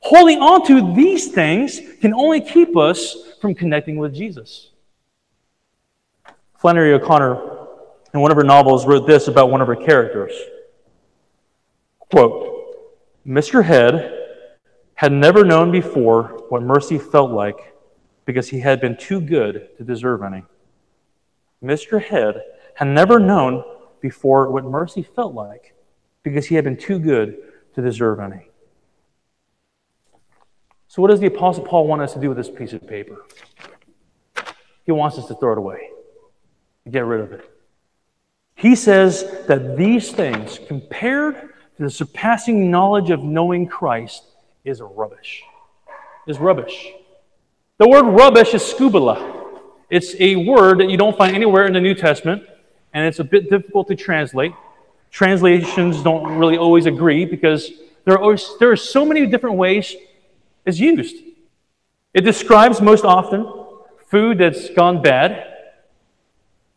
Holding 0.00 0.38
on 0.38 0.66
to 0.66 0.94
these 0.94 1.28
things 1.28 1.78
can 2.00 2.14
only 2.14 2.40
keep 2.40 2.74
us 2.76 3.14
from 3.38 3.54
connecting 3.54 3.98
with 3.98 4.14
Jesus. 4.14 4.70
Flannery 6.58 6.94
O'Connor, 6.94 7.38
in 8.14 8.20
one 8.20 8.30
of 8.30 8.36
her 8.38 8.44
novels, 8.44 8.86
wrote 8.86 9.06
this 9.06 9.28
about 9.28 9.50
one 9.50 9.60
of 9.60 9.68
her 9.68 9.76
characters. 9.76 10.32
Quote, 11.98 12.46
Mr. 13.26 13.62
Head 13.62 14.19
had 15.00 15.12
never 15.12 15.46
known 15.46 15.70
before 15.70 16.44
what 16.50 16.60
mercy 16.60 16.98
felt 16.98 17.30
like 17.30 17.74
because 18.26 18.50
he 18.50 18.60
had 18.60 18.82
been 18.82 18.94
too 18.94 19.18
good 19.18 19.70
to 19.78 19.82
deserve 19.82 20.22
any. 20.22 20.42
Mr. 21.64 22.02
Head 22.02 22.42
had 22.74 22.86
never 22.86 23.18
known 23.18 23.64
before 24.02 24.50
what 24.50 24.62
mercy 24.62 25.02
felt 25.02 25.32
like 25.32 25.74
because 26.22 26.48
he 26.48 26.54
had 26.54 26.64
been 26.64 26.76
too 26.76 26.98
good 26.98 27.38
to 27.74 27.80
deserve 27.80 28.20
any. 28.20 28.50
So, 30.88 31.00
what 31.00 31.10
does 31.10 31.20
the 31.20 31.28
Apostle 31.28 31.64
Paul 31.64 31.86
want 31.86 32.02
us 32.02 32.12
to 32.12 32.20
do 32.20 32.28
with 32.28 32.36
this 32.36 32.50
piece 32.50 32.74
of 32.74 32.86
paper? 32.86 33.24
He 34.84 34.92
wants 34.92 35.16
us 35.16 35.24
to 35.28 35.34
throw 35.34 35.52
it 35.52 35.58
away, 35.58 35.88
get 36.90 37.06
rid 37.06 37.22
of 37.22 37.32
it. 37.32 37.50
He 38.54 38.76
says 38.76 39.46
that 39.48 39.78
these 39.78 40.12
things, 40.12 40.60
compared 40.68 41.36
to 41.78 41.84
the 41.84 41.90
surpassing 41.90 42.70
knowledge 42.70 43.08
of 43.08 43.22
knowing 43.22 43.66
Christ, 43.66 44.24
is 44.64 44.80
rubbish. 44.80 45.42
Is 46.26 46.38
rubbish. 46.38 46.92
The 47.78 47.88
word 47.88 48.04
rubbish 48.04 48.54
is 48.54 48.62
skubala. 48.62 49.38
It's 49.88 50.14
a 50.20 50.36
word 50.36 50.78
that 50.80 50.90
you 50.90 50.96
don't 50.96 51.16
find 51.16 51.34
anywhere 51.34 51.66
in 51.66 51.72
the 51.72 51.80
New 51.80 51.94
Testament, 51.94 52.44
and 52.92 53.06
it's 53.06 53.18
a 53.18 53.24
bit 53.24 53.50
difficult 53.50 53.88
to 53.88 53.96
translate. 53.96 54.52
Translations 55.10 56.02
don't 56.02 56.38
really 56.38 56.56
always 56.56 56.86
agree 56.86 57.24
because 57.24 57.70
there 58.04 58.14
are, 58.14 58.20
always, 58.20 58.48
there 58.58 58.70
are 58.70 58.76
so 58.76 59.04
many 59.04 59.26
different 59.26 59.56
ways 59.56 59.96
it's 60.64 60.78
used. 60.78 61.16
It 62.14 62.20
describes 62.20 62.80
most 62.80 63.04
often 63.04 63.50
food 64.06 64.38
that's 64.38 64.70
gone 64.70 65.02
bad, 65.02 65.46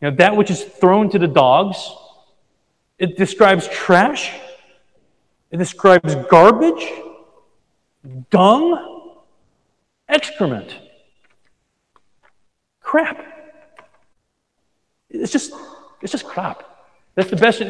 you 0.00 0.10
know, 0.10 0.16
that 0.16 0.36
which 0.36 0.50
is 0.50 0.62
thrown 0.62 1.10
to 1.10 1.18
the 1.18 1.28
dogs. 1.28 1.92
It 2.98 3.16
describes 3.16 3.68
trash. 3.68 4.32
It 5.50 5.58
describes 5.58 6.14
garbage, 6.30 6.90
dung, 8.30 9.16
excrement, 10.08 10.76
crap. 12.80 13.24
It's 15.10 15.32
just, 15.32 15.52
it's 16.02 16.12
just 16.12 16.24
crap. 16.24 16.62
That's 17.14 17.30
the 17.30 17.36
best 17.36 17.62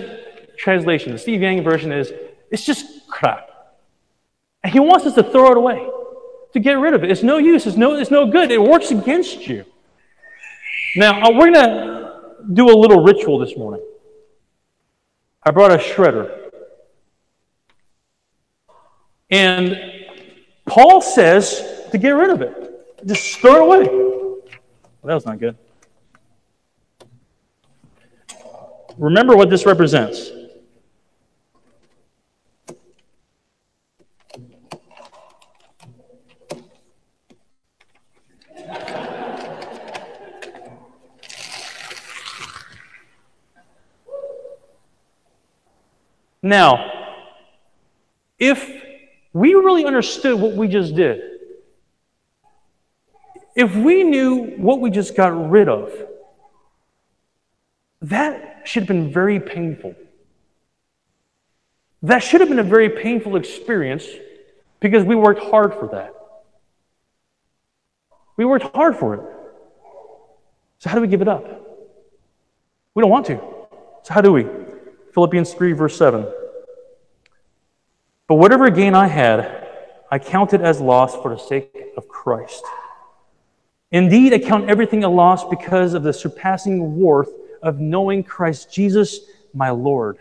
translation. 0.56 1.12
The 1.12 1.18
Steve 1.18 1.42
Yang 1.42 1.62
version 1.62 1.92
is, 1.92 2.12
it's 2.50 2.64
just 2.64 3.06
crap. 3.08 3.50
And 4.62 4.72
he 4.72 4.80
wants 4.80 5.04
us 5.06 5.14
to 5.14 5.22
throw 5.22 5.50
it 5.52 5.56
away, 5.56 5.86
to 6.52 6.60
get 6.60 6.78
rid 6.78 6.94
of 6.94 7.04
it. 7.04 7.10
It's 7.10 7.22
no 7.22 7.36
use. 7.36 7.66
It's 7.66 7.76
no, 7.76 7.94
it's 7.94 8.10
no 8.10 8.30
good. 8.30 8.50
It 8.50 8.60
works 8.60 8.90
against 8.90 9.46
you. 9.46 9.64
Now, 10.96 11.22
uh, 11.22 11.30
we're 11.32 11.52
going 11.52 11.54
to 11.54 12.20
do 12.52 12.70
a 12.70 12.76
little 12.76 13.02
ritual 13.02 13.38
this 13.38 13.56
morning. 13.56 13.84
I 15.42 15.50
brought 15.50 15.72
a 15.72 15.76
shredder. 15.76 16.50
And 19.30 19.93
Paul 20.66 21.00
says 21.00 21.88
to 21.92 21.98
get 21.98 22.10
rid 22.10 22.30
of 22.30 22.40
it, 22.40 23.06
just 23.06 23.38
throw 23.38 23.54
it 23.54 23.60
away. 23.60 23.88
Well, 23.88 24.40
that 25.04 25.14
was 25.14 25.26
not 25.26 25.38
good. 25.38 25.56
Remember 28.96 29.36
what 29.36 29.50
this 29.50 29.66
represents. 29.66 30.30
Now, 46.42 46.90
if 48.38 48.73
we 49.34 49.52
really 49.54 49.84
understood 49.84 50.40
what 50.40 50.52
we 50.52 50.68
just 50.68 50.94
did, 50.94 51.20
if 53.56 53.74
we 53.74 54.04
knew 54.04 54.54
what 54.56 54.80
we 54.80 54.90
just 54.90 55.16
got 55.16 55.50
rid 55.50 55.68
of, 55.68 55.92
that 58.00 58.62
should 58.64 58.84
have 58.84 58.88
been 58.88 59.12
very 59.12 59.40
painful. 59.40 59.94
That 62.02 62.20
should 62.20 62.40
have 62.40 62.48
been 62.48 62.60
a 62.60 62.62
very 62.62 62.88
painful 62.88 63.36
experience 63.36 64.06
because 64.78 65.04
we 65.04 65.16
worked 65.16 65.42
hard 65.42 65.74
for 65.74 65.88
that. 65.88 66.14
We 68.36 68.44
worked 68.44 68.74
hard 68.74 68.96
for 68.96 69.14
it. 69.14 69.20
So, 70.78 70.90
how 70.90 70.96
do 70.96 71.00
we 71.00 71.08
give 71.08 71.22
it 71.22 71.28
up? 71.28 71.44
We 72.94 73.00
don't 73.00 73.10
want 73.10 73.26
to. 73.26 73.40
So, 74.02 74.14
how 74.14 74.20
do 74.20 74.32
we? 74.32 74.46
Philippians 75.12 75.54
3, 75.54 75.72
verse 75.72 75.96
7. 75.96 76.26
But 78.26 78.36
whatever 78.36 78.70
gain 78.70 78.94
I 78.94 79.06
had, 79.06 79.68
I 80.10 80.18
counted 80.18 80.62
as 80.62 80.80
loss 80.80 81.14
for 81.14 81.28
the 81.28 81.38
sake 81.38 81.92
of 81.96 82.08
Christ. 82.08 82.64
Indeed, 83.90 84.32
I 84.32 84.38
count 84.38 84.70
everything 84.70 85.04
a 85.04 85.08
loss 85.08 85.44
because 85.44 85.92
of 85.92 86.02
the 86.02 86.12
surpassing 86.12 86.98
worth 86.98 87.28
of 87.62 87.80
knowing 87.80 88.24
Christ 88.24 88.72
Jesus, 88.72 89.20
my 89.52 89.70
Lord. 89.70 90.18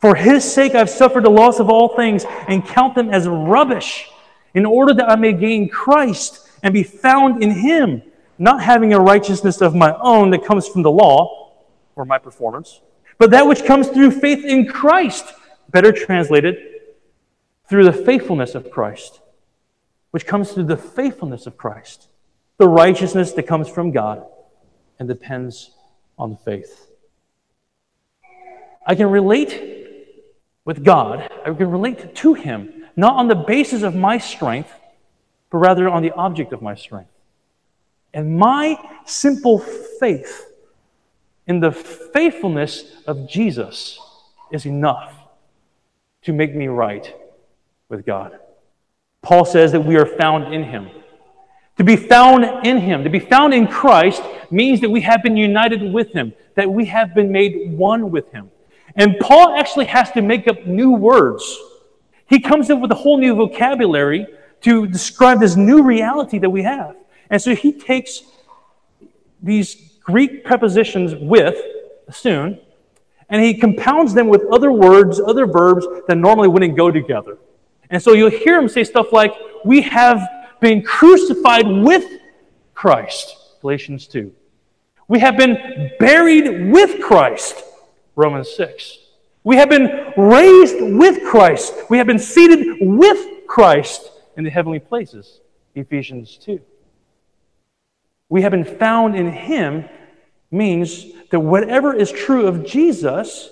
For 0.00 0.14
his 0.14 0.44
sake, 0.44 0.74
I've 0.74 0.90
suffered 0.90 1.24
the 1.24 1.30
loss 1.30 1.60
of 1.60 1.70
all 1.70 1.96
things 1.96 2.26
and 2.46 2.64
count 2.64 2.94
them 2.94 3.08
as 3.08 3.26
rubbish, 3.26 4.08
in 4.52 4.66
order 4.66 4.92
that 4.94 5.10
I 5.10 5.16
may 5.16 5.32
gain 5.32 5.68
Christ 5.68 6.48
and 6.62 6.74
be 6.74 6.82
found 6.82 7.42
in 7.42 7.50
him, 7.50 8.02
not 8.38 8.62
having 8.62 8.92
a 8.92 9.00
righteousness 9.00 9.60
of 9.60 9.74
my 9.74 9.96
own 10.00 10.30
that 10.30 10.44
comes 10.44 10.68
from 10.68 10.82
the 10.82 10.90
law 10.90 11.52
or 11.96 12.04
my 12.04 12.18
performance, 12.18 12.80
but 13.18 13.30
that 13.30 13.46
which 13.46 13.64
comes 13.64 13.88
through 13.88 14.10
faith 14.10 14.44
in 14.44 14.66
Christ, 14.66 15.24
better 15.70 15.90
translated, 15.90 16.73
through 17.68 17.84
the 17.84 17.92
faithfulness 17.92 18.54
of 18.54 18.70
Christ, 18.70 19.20
which 20.10 20.26
comes 20.26 20.52
through 20.52 20.64
the 20.64 20.76
faithfulness 20.76 21.46
of 21.46 21.56
Christ, 21.56 22.08
the 22.58 22.68
righteousness 22.68 23.32
that 23.32 23.44
comes 23.44 23.68
from 23.68 23.90
God 23.90 24.24
and 24.98 25.08
depends 25.08 25.72
on 26.18 26.36
faith. 26.36 26.90
I 28.86 28.94
can 28.94 29.10
relate 29.10 29.88
with 30.64 30.84
God, 30.84 31.28
I 31.44 31.52
can 31.52 31.70
relate 31.70 32.14
to 32.16 32.34
Him, 32.34 32.84
not 32.96 33.16
on 33.16 33.28
the 33.28 33.34
basis 33.34 33.82
of 33.82 33.94
my 33.94 34.18
strength, 34.18 34.72
but 35.50 35.58
rather 35.58 35.88
on 35.88 36.02
the 36.02 36.12
object 36.12 36.52
of 36.52 36.62
my 36.62 36.74
strength. 36.74 37.10
And 38.12 38.38
my 38.38 38.78
simple 39.04 39.58
faith 39.58 40.46
in 41.46 41.60
the 41.60 41.72
faithfulness 41.72 43.02
of 43.06 43.28
Jesus 43.28 43.98
is 44.52 44.66
enough 44.66 45.12
to 46.22 46.32
make 46.32 46.54
me 46.54 46.68
right 46.68 47.14
with 47.94 48.06
God. 48.06 48.38
Paul 49.22 49.44
says 49.44 49.72
that 49.72 49.80
we 49.80 49.96
are 49.96 50.06
found 50.06 50.52
in 50.52 50.64
Him. 50.64 50.90
To 51.78 51.84
be 51.84 51.96
found 51.96 52.66
in 52.66 52.78
Him, 52.78 53.02
to 53.04 53.10
be 53.10 53.18
found 53.18 53.54
in 53.54 53.66
Christ, 53.66 54.22
means 54.50 54.80
that 54.80 54.90
we 54.90 55.00
have 55.00 55.22
been 55.22 55.36
united 55.36 55.92
with 55.92 56.12
Him, 56.12 56.32
that 56.54 56.70
we 56.70 56.84
have 56.86 57.14
been 57.14 57.32
made 57.32 57.72
one 57.76 58.10
with 58.10 58.30
Him. 58.32 58.50
And 58.96 59.18
Paul 59.18 59.56
actually 59.56 59.86
has 59.86 60.10
to 60.12 60.22
make 60.22 60.46
up 60.46 60.66
new 60.66 60.92
words. 60.92 61.58
He 62.28 62.38
comes 62.38 62.70
up 62.70 62.80
with 62.80 62.92
a 62.92 62.94
whole 62.94 63.18
new 63.18 63.34
vocabulary 63.34 64.26
to 64.62 64.86
describe 64.86 65.40
this 65.40 65.56
new 65.56 65.82
reality 65.82 66.38
that 66.38 66.50
we 66.50 66.62
have. 66.62 66.96
And 67.28 67.40
so 67.40 67.54
he 67.54 67.72
takes 67.72 68.22
these 69.42 69.98
Greek 70.00 70.44
prepositions 70.44 71.14
with, 71.14 71.60
soon, 72.10 72.60
and 73.28 73.42
he 73.42 73.54
compounds 73.54 74.14
them 74.14 74.28
with 74.28 74.42
other 74.52 74.70
words, 74.70 75.20
other 75.20 75.46
verbs 75.46 75.86
that 76.06 76.16
normally 76.16 76.48
wouldn't 76.48 76.76
go 76.76 76.90
together. 76.90 77.38
And 77.90 78.02
so 78.02 78.12
you'll 78.12 78.30
hear 78.30 78.58
him 78.58 78.68
say 78.68 78.84
stuff 78.84 79.12
like, 79.12 79.32
We 79.64 79.82
have 79.82 80.20
been 80.60 80.82
crucified 80.82 81.66
with 81.66 82.04
Christ, 82.74 83.36
Galatians 83.60 84.06
2. 84.06 84.32
We 85.08 85.20
have 85.20 85.36
been 85.36 85.90
buried 85.98 86.72
with 86.72 87.02
Christ, 87.02 87.62
Romans 88.16 88.50
6. 88.56 88.98
We 89.42 89.56
have 89.56 89.68
been 89.68 90.12
raised 90.16 90.76
with 90.80 91.22
Christ. 91.24 91.74
We 91.90 91.98
have 91.98 92.06
been 92.06 92.18
seated 92.18 92.78
with 92.80 93.46
Christ 93.46 94.10
in 94.36 94.44
the 94.44 94.50
heavenly 94.50 94.78
places, 94.78 95.40
Ephesians 95.74 96.38
2. 96.38 96.60
We 98.30 98.42
have 98.42 98.52
been 98.52 98.64
found 98.64 99.14
in 99.14 99.30
Him 99.30 99.84
means 100.50 101.06
that 101.30 101.40
whatever 101.40 101.94
is 101.94 102.10
true 102.10 102.46
of 102.46 102.64
Jesus 102.64 103.50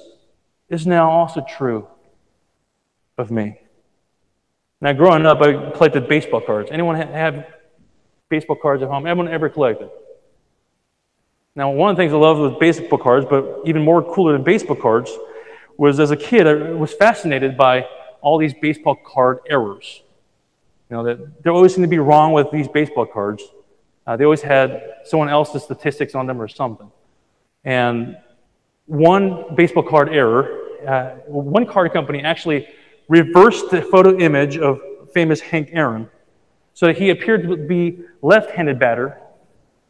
is 0.69 0.87
now 0.87 1.11
also 1.11 1.45
true 1.47 1.87
of 3.19 3.31
me. 3.31 3.62
Now, 4.83 4.93
growing 4.93 5.25
up, 5.27 5.41
I 5.41 5.71
collected 5.71 6.09
baseball 6.09 6.41
cards. 6.41 6.69
Anyone 6.73 6.97
have 6.97 7.47
baseball 8.29 8.57
cards 8.57 8.83
at 8.83 8.89
home? 8.89 9.07
Everyone 9.07 9.33
ever 9.33 9.49
collected? 9.49 9.89
Now, 11.55 11.71
one 11.71 11.91
of 11.91 11.97
the 11.97 12.03
things 12.03 12.13
I 12.13 12.17
loved 12.17 12.41
with 12.41 12.59
baseball 12.59 12.99
cards, 12.99 13.25
but 13.31 13.61
even 13.65 13.85
more 13.85 14.03
cooler 14.03 14.33
than 14.33 14.43
baseball 14.43 14.75
cards, 14.75 15.17
was 15.77 16.01
as 16.01 16.11
a 16.11 16.17
kid, 16.17 16.49
I 16.49 16.73
was 16.73 16.93
fascinated 16.93 17.57
by 17.57 17.87
all 18.23 18.39
these 18.39 18.55
baseball 18.55 18.97
card 18.97 19.39
errors. 19.49 20.03
You 20.91 20.97
know, 20.97 21.05
that 21.05 21.45
there 21.45 21.53
always 21.53 21.77
seemed 21.77 21.85
to 21.85 21.89
be 21.89 22.01
wrong 22.01 22.33
with 22.33 22.51
these 22.51 22.67
baseball 22.67 23.07
cards. 23.07 23.45
Uh, 24.05 24.17
they 24.17 24.25
always 24.25 24.43
had 24.43 24.83
someone 25.05 25.29
else's 25.29 25.63
statistics 25.63 26.17
on 26.17 26.27
them 26.27 26.43
or 26.43 26.49
something. 26.49 26.91
And 27.63 28.17
one 28.87 29.55
baseball 29.55 29.85
card 29.85 30.09
error, 30.09 30.59
uh, 30.85 31.11
one 31.29 31.67
card 31.67 31.93
company 31.93 32.23
actually 32.23 32.67
reversed 33.13 33.69
the 33.69 33.83
photo 33.83 34.17
image 34.19 34.57
of 34.57 34.81
famous 35.13 35.39
Hank 35.39 35.69
Aaron 35.73 36.09
so 36.73 36.87
that 36.87 36.97
he 36.97 37.11
appeared 37.11 37.43
to 37.43 37.59
be 37.59 37.99
left-handed 38.23 38.79
batter 38.79 39.19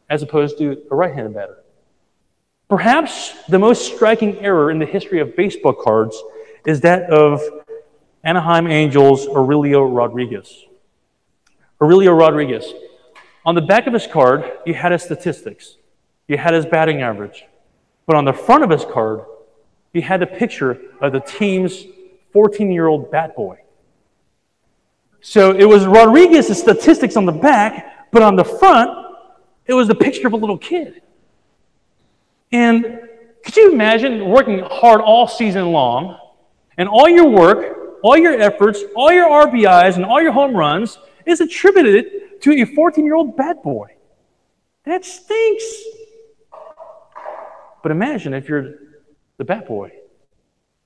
as 0.09 0.21
opposed 0.21 0.57
to 0.57 0.81
a 0.91 0.95
right 0.95 1.13
handed 1.13 1.33
batter. 1.33 1.63
Perhaps 2.69 3.45
the 3.47 3.57
most 3.57 3.95
striking 3.95 4.37
error 4.39 4.69
in 4.71 4.77
the 4.77 4.85
history 4.85 5.21
of 5.21 5.37
baseball 5.37 5.71
cards 5.71 6.21
is 6.65 6.81
that 6.81 7.09
of 7.09 7.41
Anaheim 8.25 8.67
Angels 8.67 9.25
Aurelio 9.29 9.83
Rodriguez. 9.83 10.65
Aurelio 11.81 12.11
Rodriguez. 12.11 12.73
On 13.45 13.55
the 13.55 13.61
back 13.61 13.87
of 13.87 13.93
his 13.93 14.05
card, 14.05 14.51
you 14.65 14.73
had 14.73 14.91
his 14.91 15.01
statistics, 15.01 15.77
you 16.27 16.37
had 16.37 16.53
his 16.53 16.65
batting 16.65 17.01
average. 17.01 17.45
But 18.05 18.17
on 18.17 18.25
the 18.25 18.33
front 18.33 18.65
of 18.65 18.69
his 18.69 18.83
card, 18.83 19.21
you 19.93 20.01
had 20.01 20.21
a 20.21 20.27
picture 20.27 20.77
of 20.99 21.13
the 21.13 21.21
team's 21.21 21.85
14 22.33 22.71
year 22.71 22.87
old 22.87 23.09
bat 23.11 23.35
boy. 23.35 23.59
So 25.21 25.51
it 25.51 25.63
was 25.63 25.85
Rodriguez's 25.85 26.59
statistics 26.59 27.15
on 27.15 27.25
the 27.25 27.31
back, 27.31 28.11
but 28.11 28.21
on 28.21 28.35
the 28.35 28.43
front, 28.43 28.91
it 29.65 29.73
was 29.73 29.87
the 29.87 29.95
picture 29.95 30.27
of 30.27 30.33
a 30.33 30.37
little 30.37 30.57
kid. 30.57 31.01
And 32.51 32.99
could 33.45 33.55
you 33.55 33.71
imagine 33.71 34.29
working 34.29 34.59
hard 34.59 34.99
all 34.99 35.27
season 35.27 35.71
long 35.71 36.19
and 36.77 36.89
all 36.89 37.07
your 37.07 37.29
work, 37.29 37.99
all 38.03 38.17
your 38.17 38.39
efforts, 38.39 38.83
all 38.95 39.11
your 39.11 39.29
RBIs, 39.29 39.95
and 39.95 40.03
all 40.03 40.21
your 40.21 40.33
home 40.33 40.55
runs 40.55 40.97
is 41.25 41.39
attributed 41.39 42.41
to 42.41 42.51
a 42.61 42.65
14 42.65 43.05
year 43.05 43.15
old 43.15 43.37
bad 43.37 43.61
boy? 43.63 43.95
That 44.83 45.05
stinks. 45.05 45.83
But 47.81 47.91
imagine 47.91 48.33
if 48.33 48.49
you're 48.49 48.75
the 49.37 49.45
bat 49.45 49.67
boy. 49.67 49.91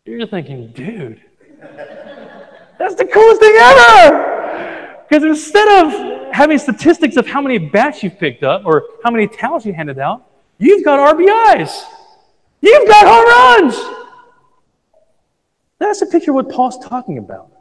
You're 0.06 0.26
thinking, 0.28 0.72
dude, 0.72 1.22
that's 2.80 2.96
the 2.96 3.06
coolest 3.06 3.41
thing 3.41 3.56
ever! 3.56 5.06
Because 5.08 5.24
instead 5.24 5.86
of 5.86 6.17
having 6.38 6.60
statistics 6.60 7.17
of 7.17 7.26
how 7.26 7.41
many 7.41 7.58
bats 7.58 8.04
you've 8.04 8.20
picked 8.20 8.43
up 8.43 8.62
or 8.63 8.86
how 9.04 9.10
many 9.10 9.28
towels 9.28 9.65
you 9.65 9.74
handed 9.74 9.98
out. 9.98 10.24
You've 10.60 10.86
got 10.86 11.15
RBIs. 11.15 11.84
You've 12.62 12.88
got 12.88 13.08
home 13.08 13.65
runs. 13.65 13.96
That's 15.80 16.02
a 16.04 16.06
picture 16.06 16.32
of 16.32 16.36
what 16.36 16.50
Paul's 16.50 16.78
talking 16.86 17.17
about. 17.17 17.52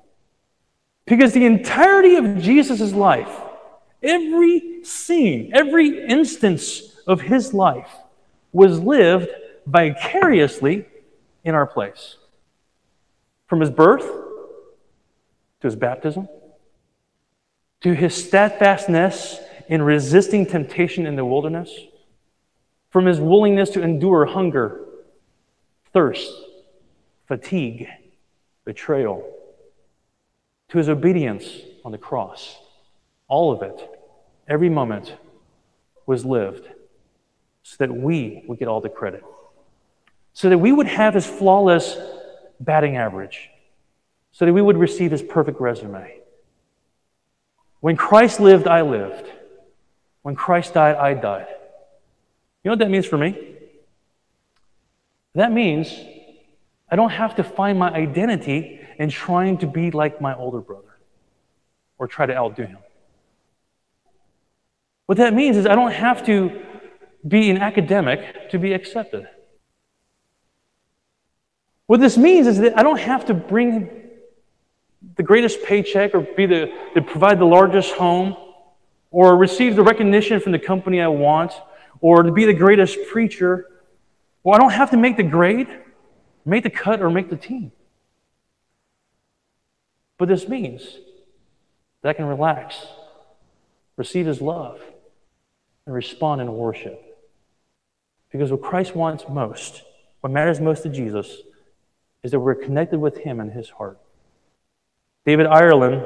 Because 1.06 1.32
the 1.32 1.46
entirety 1.46 2.16
of 2.16 2.38
Jesus' 2.38 2.92
life, 2.92 3.30
every 4.02 4.84
scene, 4.84 5.52
every 5.54 6.06
instance 6.06 6.96
of 7.06 7.22
his 7.22 7.54
life 7.54 7.90
was 8.52 8.78
lived 8.80 9.30
vicariously 9.66 10.86
in 11.44 11.54
our 11.54 11.66
place. 11.66 12.16
From 13.46 13.60
his 13.60 13.70
birth 13.70 14.04
to 15.60 15.66
his 15.66 15.76
baptism 15.76 16.28
to 17.86 17.94
his 17.94 18.14
steadfastness 18.14 19.38
in 19.68 19.82
resisting 19.82 20.46
temptation 20.46 21.06
in 21.06 21.16
the 21.16 21.24
wilderness, 21.24 21.72
from 22.90 23.06
his 23.06 23.20
willingness 23.20 23.70
to 23.70 23.82
endure 23.82 24.26
hunger, 24.26 24.80
thirst, 25.92 26.32
fatigue, 27.26 27.88
betrayal, 28.64 29.24
to 30.68 30.78
his 30.78 30.88
obedience 30.88 31.48
on 31.84 31.92
the 31.92 31.98
cross. 31.98 32.56
All 33.28 33.52
of 33.52 33.62
it, 33.62 33.88
every 34.48 34.68
moment, 34.68 35.14
was 36.06 36.24
lived 36.24 36.68
so 37.62 37.76
that 37.78 37.92
we 37.92 38.44
would 38.46 38.58
get 38.58 38.68
all 38.68 38.80
the 38.80 38.88
credit. 38.88 39.22
So 40.32 40.48
that 40.48 40.58
we 40.58 40.72
would 40.72 40.86
have 40.86 41.14
his 41.14 41.26
flawless 41.26 41.96
batting 42.60 42.96
average 42.96 43.50
so 44.32 44.44
that 44.44 44.52
we 44.52 44.62
would 44.62 44.76
receive 44.76 45.10
his 45.10 45.22
perfect 45.22 45.60
resume. 45.60 46.20
When 47.80 47.96
Christ 47.96 48.40
lived, 48.40 48.66
I 48.66 48.82
lived. 48.82 49.26
When 50.22 50.34
Christ 50.34 50.74
died, 50.74 50.96
I 50.96 51.14
died. 51.14 51.46
You 52.62 52.68
know 52.68 52.72
what 52.72 52.78
that 52.80 52.90
means 52.90 53.06
for 53.06 53.16
me? 53.16 53.54
That 55.34 55.52
means 55.52 55.94
I 56.90 56.96
don't 56.96 57.10
have 57.10 57.36
to 57.36 57.44
find 57.44 57.78
my 57.78 57.90
identity 57.90 58.80
in 58.98 59.10
trying 59.10 59.58
to 59.58 59.66
be 59.66 59.90
like 59.90 60.20
my 60.20 60.34
older 60.34 60.60
brother 60.60 60.96
or 61.98 62.08
try 62.08 62.26
to 62.26 62.34
outdo 62.34 62.64
him. 62.64 62.78
What 65.06 65.18
that 65.18 65.34
means 65.34 65.56
is 65.56 65.66
I 65.66 65.74
don't 65.74 65.92
have 65.92 66.26
to 66.26 66.62
be 67.26 67.50
an 67.50 67.58
academic 67.58 68.50
to 68.50 68.58
be 68.58 68.72
accepted. 68.72 69.28
What 71.86 72.00
this 72.00 72.16
means 72.16 72.46
is 72.46 72.58
that 72.58 72.76
I 72.78 72.82
don't 72.82 72.98
have 72.98 73.26
to 73.26 73.34
bring 73.34 73.90
the 75.16 75.22
greatest 75.22 75.62
paycheck 75.62 76.14
or 76.14 76.20
be 76.20 76.46
the, 76.46 76.72
to 76.94 77.02
provide 77.02 77.38
the 77.38 77.44
largest 77.44 77.92
home 77.92 78.36
or 79.10 79.36
receive 79.36 79.76
the 79.76 79.82
recognition 79.82 80.40
from 80.40 80.52
the 80.52 80.58
company 80.58 81.00
I 81.00 81.08
want 81.08 81.52
or 82.00 82.22
to 82.22 82.32
be 82.32 82.44
the 82.44 82.54
greatest 82.54 82.98
preacher. 83.10 83.66
Well, 84.42 84.54
I 84.54 84.58
don't 84.58 84.72
have 84.72 84.90
to 84.90 84.96
make 84.96 85.16
the 85.16 85.22
grade, 85.22 85.68
make 86.44 86.64
the 86.64 86.70
cut, 86.70 87.00
or 87.00 87.10
make 87.10 87.30
the 87.30 87.36
team. 87.36 87.72
But 90.18 90.28
this 90.28 90.48
means 90.48 90.98
that 92.02 92.10
I 92.10 92.12
can 92.14 92.26
relax, 92.26 92.86
receive 93.96 94.26
His 94.26 94.40
love, 94.40 94.80
and 95.84 95.94
respond 95.94 96.40
in 96.40 96.52
worship. 96.52 97.02
Because 98.30 98.50
what 98.50 98.62
Christ 98.62 98.94
wants 98.96 99.24
most, 99.28 99.82
what 100.20 100.32
matters 100.32 100.60
most 100.60 100.82
to 100.82 100.88
Jesus, 100.88 101.42
is 102.26 102.32
that 102.32 102.40
we're 102.40 102.56
connected 102.56 102.98
with 102.98 103.18
Him 103.18 103.38
in 103.38 103.50
His 103.50 103.70
heart. 103.70 104.00
David 105.24 105.46
Ireland 105.46 106.02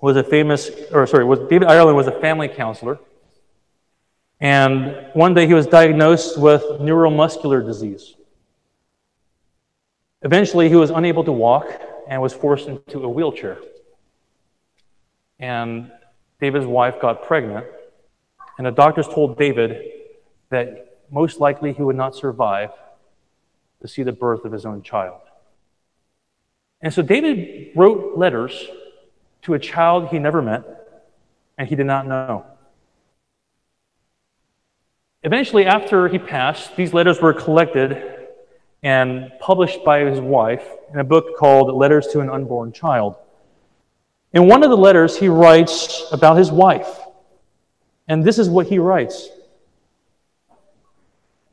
was 0.00 0.16
a 0.16 0.24
famous, 0.24 0.70
or 0.90 1.06
sorry, 1.06 1.26
was, 1.26 1.38
David 1.50 1.68
Ireland 1.68 1.98
was 1.98 2.06
a 2.06 2.18
family 2.18 2.48
counselor. 2.48 2.98
And 4.40 4.96
one 5.12 5.34
day 5.34 5.46
he 5.46 5.52
was 5.52 5.66
diagnosed 5.66 6.38
with 6.38 6.62
neuromuscular 6.80 7.62
disease. 7.62 8.14
Eventually, 10.22 10.70
he 10.70 10.76
was 10.76 10.88
unable 10.88 11.24
to 11.24 11.32
walk 11.32 11.66
and 12.08 12.22
was 12.22 12.32
forced 12.32 12.66
into 12.66 13.04
a 13.04 13.08
wheelchair. 13.08 13.58
And 15.38 15.92
David's 16.40 16.64
wife 16.64 16.98
got 17.02 17.22
pregnant, 17.22 17.66
and 18.56 18.66
the 18.66 18.70
doctors 18.70 19.06
told 19.08 19.36
David 19.36 19.92
that 20.48 21.02
most 21.10 21.38
likely 21.38 21.74
he 21.74 21.82
would 21.82 21.96
not 21.96 22.14
survive 22.14 22.70
to 23.82 23.88
see 23.88 24.02
the 24.02 24.12
birth 24.12 24.46
of 24.46 24.52
his 24.52 24.64
own 24.64 24.80
child. 24.80 25.20
And 26.84 26.92
so 26.92 27.00
David 27.00 27.70
wrote 27.74 28.18
letters 28.18 28.66
to 29.42 29.54
a 29.54 29.58
child 29.58 30.08
he 30.08 30.18
never 30.18 30.42
met 30.42 30.64
and 31.56 31.66
he 31.66 31.76
did 31.76 31.86
not 31.86 32.06
know. 32.06 32.44
Eventually, 35.22 35.64
after 35.64 36.08
he 36.08 36.18
passed, 36.18 36.76
these 36.76 36.92
letters 36.92 37.22
were 37.22 37.32
collected 37.32 38.28
and 38.82 39.32
published 39.40 39.82
by 39.82 40.00
his 40.00 40.20
wife 40.20 40.66
in 40.92 40.98
a 40.98 41.04
book 41.04 41.38
called 41.38 41.74
Letters 41.74 42.08
to 42.08 42.20
an 42.20 42.28
Unborn 42.28 42.70
Child. 42.70 43.16
In 44.34 44.46
one 44.46 44.62
of 44.62 44.68
the 44.68 44.76
letters, 44.76 45.16
he 45.16 45.28
writes 45.28 46.04
about 46.12 46.36
his 46.36 46.52
wife. 46.52 47.00
And 48.08 48.22
this 48.22 48.38
is 48.38 48.50
what 48.50 48.66
he 48.66 48.78
writes 48.78 49.30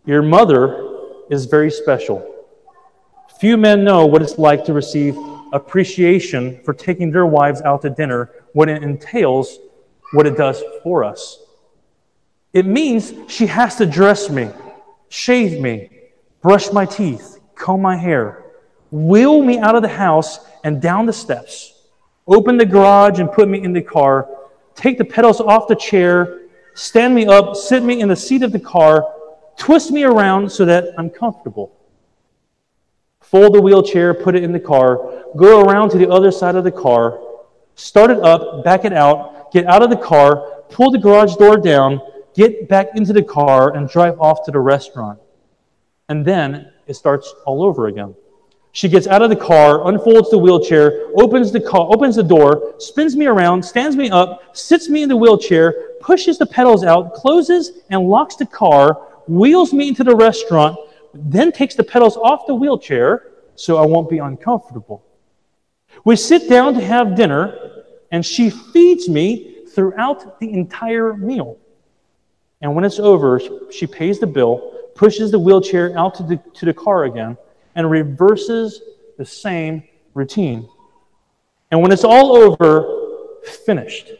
Your 0.06 0.24
mother 0.24 0.89
is 1.30 1.46
very 1.46 1.72
special. 1.72 2.40
Few 3.41 3.58
men 3.58 3.84
know 3.84 4.06
what 4.06 4.21
it's 4.21 4.38
like 4.38 4.63
to 4.65 4.73
receive 4.73 5.17
appreciation 5.51 6.62
for 6.63 6.75
taking 6.75 7.10
their 7.10 7.25
wives 7.25 7.60
out 7.63 7.82
to 7.82 7.89
dinner, 7.89 8.30
what 8.54 8.69
it 8.69 8.84
entails, 8.84 9.58
what 10.13 10.27
it 10.27 10.38
does 10.38 10.62
for 10.84 11.04
us. 11.04 11.39
It 12.54 12.67
means 12.67 13.15
she 13.27 13.47
has 13.47 13.77
to 13.77 13.88
dress 13.88 14.30
me, 14.30 14.51
shave 15.10 15.60
me, 15.60 15.89
brush 16.43 16.71
my 16.71 16.86
teeth, 16.86 17.39
comb 17.56 17.82
my 17.82 17.97
hair, 17.97 18.43
wheel 18.91 19.41
me 19.41 19.58
out 19.58 19.73
of 19.73 19.82
the 19.82 19.88
house 19.88 20.45
and 20.63 20.80
down 20.80 21.08
the 21.08 21.13
steps, 21.13 21.88
open 22.27 22.58
the 22.58 22.65
garage 22.67 23.19
and 23.19 23.32
put 23.32 23.49
me 23.49 23.63
in 23.63 23.73
the 23.73 23.82
car, 23.82 24.30
take 24.75 24.99
the 24.99 25.06
pedals 25.06 25.41
off 25.41 25.67
the 25.67 25.75
chair, 25.75 26.41
stand 26.75 27.15
me 27.15 27.25
up, 27.25 27.56
sit 27.56 27.82
me 27.82 28.01
in 28.01 28.08
the 28.08 28.15
seat 28.15 28.43
of 28.43 28.51
the 28.51 28.60
car, 28.60 29.04
twist 29.58 29.89
me 29.89 30.04
around 30.04 30.51
so 30.51 30.63
that 30.63 30.93
I'm 30.95 31.10
comfortable 31.10 31.75
fold 33.32 33.56
the 33.56 33.62
wheelchair, 33.62 34.13
put 34.13 34.36
it 34.36 34.44
in 34.44 34.52
the 34.52 34.60
car, 34.60 35.24
go 35.38 35.62
around 35.62 35.89
to 35.89 35.98
the 35.98 36.10
other 36.10 36.32
side 36.32 36.56
of 36.56 36.65
the 36.65 36.72
car, 36.72 37.22
start 37.76 38.12
it 38.12 38.20
up, 38.20 38.62
back 38.65 38.84
it 38.84 38.91
out, 38.91 39.54
get 39.54 39.65
out 39.67 39.82
of 39.82 39.89
the 39.89 39.96
car, 39.96 40.63
pull 40.70 40.91
the 40.91 40.98
garage 40.98 41.36
door 41.38 41.56
down, 41.56 42.02
get 42.36 42.67
back 42.67 42.89
into 42.96 43.13
the 43.13 43.24
car, 43.24 43.74
and 43.74 43.88
drive 43.88 44.20
off 44.20 44.44
to 44.44 44.52
the 44.52 44.60
restaurant. 44.60 45.17
And 46.10 46.26
then 46.26 46.74
it 46.88 46.96
starts 46.96 47.34
all 47.46 47.63
over 47.63 47.88
again. 47.88 48.13
She 48.74 48.89
gets 48.89 49.08
out 49.08 49.22
of 49.22 49.30
the 49.30 49.36
car, 49.36 49.88
unfolds 49.88 50.30
the 50.30 50.38
wheelchair, 50.38 51.08
opens 51.17 51.54
the 51.54 51.60
car, 51.62 51.88
opens 51.89 52.17
the 52.17 52.24
door, 52.24 52.76
spins 52.80 53.15
me 53.15 53.28
around, 53.28 53.63
stands 53.63 53.96
me 53.96 54.10
up, 54.10 54.56
sits 54.56 54.89
me 54.89 55.04
in 55.04 55.10
the 55.10 55.15
wheelchair, 55.15 55.91
pushes 56.02 56.38
the 56.38 56.46
pedals 56.46 56.84
out, 56.84 57.13
closes 57.13 57.80
and 57.89 58.10
locks 58.10 58.36
the 58.36 58.46
car, 58.46 59.08
wheels 59.28 59.72
me 59.74 59.89
into 59.89 60.04
the 60.04 60.15
restaurant, 60.15 60.78
then 61.13 61.52
takes 61.52 61.76
the 61.76 61.84
pedals 61.84 62.17
off 62.17 62.47
the 62.47 62.56
wheelchair 62.56 63.28
so 63.56 63.78
I 63.78 63.86
won't 63.86 64.10
be 64.10 64.17
uncomfortable. 64.19 65.04
We 66.06 66.15
sit 66.15 66.50
down 66.50 66.74
to 66.76 66.82
have 66.82 67.15
dinner, 67.15 67.84
and 68.12 68.26
she 68.26 68.50
feeds 68.50 69.10
me 69.10 69.65
throughout 69.67 70.39
the 70.39 70.52
entire 70.52 71.13
meal. 71.13 71.58
And 72.62 72.76
when 72.76 72.84
it's 72.84 73.00
over, 73.00 73.41
she 73.71 73.88
pays 73.88 74.19
the 74.19 74.28
bill, 74.28 74.89
pushes 74.95 75.32
the 75.32 75.39
wheelchair 75.39 75.97
out 75.97 76.15
to 76.15 76.24
the, 76.24 76.38
to 76.56 76.65
the 76.65 76.74
car 76.74 77.06
again, 77.06 77.38
and 77.76 77.89
reverses 77.89 78.82
the 79.17 79.26
same 79.26 79.84
routine. 80.13 80.67
And 81.71 81.82
when 81.82 81.91
it's 81.91 82.04
all 82.04 82.36
over, 82.36 83.02
finished. 83.43 84.12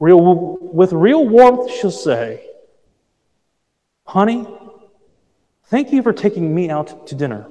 Real, 0.00 0.58
with 0.60 0.92
real 0.92 1.26
warmth, 1.28 1.70
she'll 1.70 1.90
say, 1.90 2.46
Honey, 4.04 4.46
Thank 5.72 5.90
you 5.90 6.02
for 6.02 6.12
taking 6.12 6.54
me 6.54 6.68
out 6.68 7.06
to 7.06 7.14
dinner. 7.14 7.46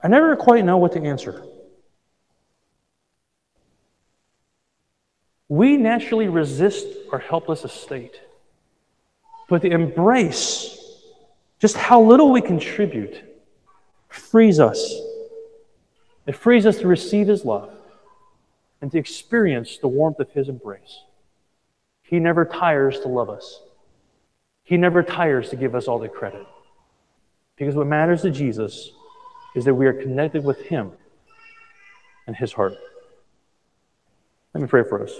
I 0.00 0.06
never 0.06 0.36
quite 0.36 0.64
know 0.64 0.76
what 0.76 0.92
to 0.92 1.02
answer. 1.02 1.44
We 5.48 5.76
naturally 5.76 6.28
resist 6.28 6.86
our 7.10 7.18
helpless 7.18 7.64
estate. 7.64 8.20
But 9.48 9.62
the 9.62 9.72
embrace 9.72 10.78
just 11.58 11.76
how 11.76 12.00
little 12.00 12.30
we 12.30 12.40
contribute 12.40 13.24
frees 14.08 14.60
us. 14.60 14.94
It 16.24 16.36
frees 16.36 16.66
us 16.66 16.78
to 16.78 16.86
receive 16.86 17.26
His 17.26 17.44
love 17.44 17.74
and 18.80 18.92
to 18.92 18.98
experience 18.98 19.78
the 19.78 19.88
warmth 19.88 20.20
of 20.20 20.30
His 20.30 20.48
embrace. 20.48 21.02
He 22.04 22.20
never 22.20 22.44
tires 22.44 23.00
to 23.00 23.08
love 23.08 23.28
us. 23.28 23.60
He 24.64 24.78
never 24.78 25.02
tires 25.02 25.50
to 25.50 25.56
give 25.56 25.74
us 25.74 25.86
all 25.86 25.98
the 25.98 26.08
credit. 26.08 26.46
Because 27.56 27.74
what 27.74 27.86
matters 27.86 28.22
to 28.22 28.30
Jesus 28.30 28.90
is 29.54 29.64
that 29.66 29.74
we 29.74 29.86
are 29.86 29.92
connected 29.92 30.42
with 30.42 30.60
Him 30.62 30.92
and 32.26 32.34
His 32.34 32.52
heart. 32.52 32.74
Let 34.54 34.62
me 34.62 34.66
pray 34.66 34.82
for 34.82 35.04
us. 35.04 35.12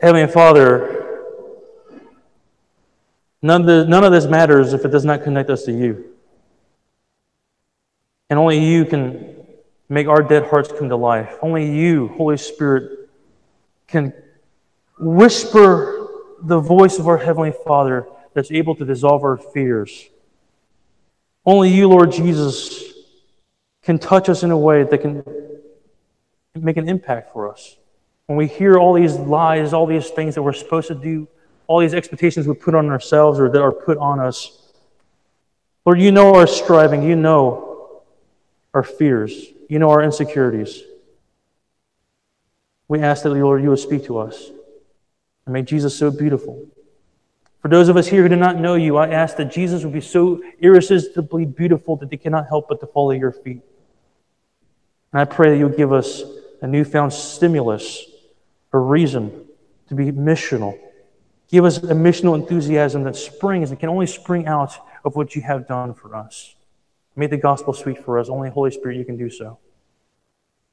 Heavenly 0.00 0.30
Father, 0.32 1.24
none 3.42 3.62
of, 3.62 3.66
the, 3.66 3.84
none 3.86 4.04
of 4.04 4.12
this 4.12 4.26
matters 4.26 4.72
if 4.72 4.84
it 4.84 4.92
does 4.92 5.04
not 5.04 5.24
connect 5.24 5.50
us 5.50 5.64
to 5.64 5.72
you. 5.72 6.04
And 8.30 8.38
only 8.38 8.64
you 8.64 8.84
can 8.84 9.37
make 9.88 10.06
our 10.06 10.22
dead 10.22 10.44
hearts 10.46 10.70
come 10.70 10.88
to 10.88 10.96
life. 10.96 11.36
Only 11.42 11.70
you, 11.70 12.08
Holy 12.08 12.36
Spirit, 12.36 13.08
can 13.86 14.12
whisper 14.98 16.08
the 16.42 16.60
voice 16.60 16.98
of 16.98 17.08
our 17.08 17.18
Heavenly 17.18 17.52
Father 17.66 18.06
that's 18.34 18.50
able 18.50 18.74
to 18.76 18.84
dissolve 18.84 19.22
our 19.24 19.36
fears. 19.36 20.08
Only 21.44 21.70
you, 21.70 21.88
Lord 21.88 22.12
Jesus, 22.12 22.92
can 23.82 23.98
touch 23.98 24.28
us 24.28 24.42
in 24.42 24.50
a 24.50 24.58
way 24.58 24.82
that 24.82 24.98
can 24.98 25.24
make 26.54 26.76
an 26.76 26.88
impact 26.88 27.32
for 27.32 27.50
us. 27.50 27.76
When 28.26 28.36
we 28.36 28.46
hear 28.46 28.78
all 28.78 28.92
these 28.92 29.14
lies, 29.14 29.72
all 29.72 29.86
these 29.86 30.10
things 30.10 30.34
that 30.34 30.42
we're 30.42 30.52
supposed 30.52 30.88
to 30.88 30.94
do, 30.94 31.26
all 31.66 31.80
these 31.80 31.94
expectations 31.94 32.46
we 32.46 32.54
put 32.54 32.74
on 32.74 32.90
ourselves 32.90 33.40
or 33.40 33.48
that 33.48 33.62
are 33.62 33.72
put 33.72 33.96
on 33.98 34.20
us, 34.20 34.72
Lord, 35.86 36.00
you 36.00 36.12
know 36.12 36.34
our 36.34 36.46
striving, 36.46 37.02
you 37.02 37.16
know 37.16 38.02
our 38.74 38.82
fears. 38.82 39.46
You 39.68 39.78
know 39.78 39.90
our 39.90 40.02
insecurities. 40.02 40.82
We 42.88 43.00
ask 43.00 43.22
that, 43.22 43.30
Lord, 43.30 43.62
you 43.62 43.68
would 43.68 43.78
speak 43.78 44.06
to 44.06 44.18
us 44.18 44.50
and 45.44 45.52
make 45.52 45.66
Jesus 45.66 45.96
so 45.96 46.10
beautiful. 46.10 46.66
For 47.60 47.68
those 47.68 47.88
of 47.88 47.96
us 47.96 48.06
here 48.06 48.22
who 48.22 48.28
do 48.28 48.36
not 48.36 48.58
know 48.58 48.74
you, 48.74 48.96
I 48.96 49.08
ask 49.08 49.36
that 49.36 49.52
Jesus 49.52 49.84
would 49.84 49.92
be 49.92 50.00
so 50.00 50.42
irresistibly 50.60 51.44
beautiful 51.44 51.96
that 51.96 52.08
they 52.08 52.16
cannot 52.16 52.48
help 52.48 52.68
but 52.68 52.80
to 52.80 52.86
fall 52.86 53.12
at 53.12 53.18
your 53.18 53.32
feet. 53.32 53.60
And 55.12 55.20
I 55.20 55.24
pray 55.24 55.50
that 55.50 55.58
you 55.58 55.68
would 55.68 55.76
give 55.76 55.92
us 55.92 56.22
a 56.62 56.66
newfound 56.66 57.12
stimulus, 57.12 58.06
a 58.72 58.78
reason 58.78 59.46
to 59.88 59.94
be 59.94 60.12
missional. 60.12 60.78
Give 61.50 61.64
us 61.64 61.78
a 61.78 61.94
missional 61.94 62.34
enthusiasm 62.34 63.04
that 63.04 63.16
springs 63.16 63.70
and 63.70 63.80
can 63.80 63.88
only 63.88 64.06
spring 64.06 64.46
out 64.46 64.74
of 65.04 65.16
what 65.16 65.34
you 65.34 65.42
have 65.42 65.66
done 65.66 65.94
for 65.94 66.14
us. 66.14 66.54
Make 67.18 67.30
the 67.30 67.36
gospel 67.36 67.72
sweet 67.72 68.04
for 68.04 68.16
us. 68.20 68.28
Only 68.28 68.48
Holy 68.48 68.70
Spirit, 68.70 68.96
you 68.96 69.04
can 69.04 69.16
do 69.16 69.28
so. 69.28 69.58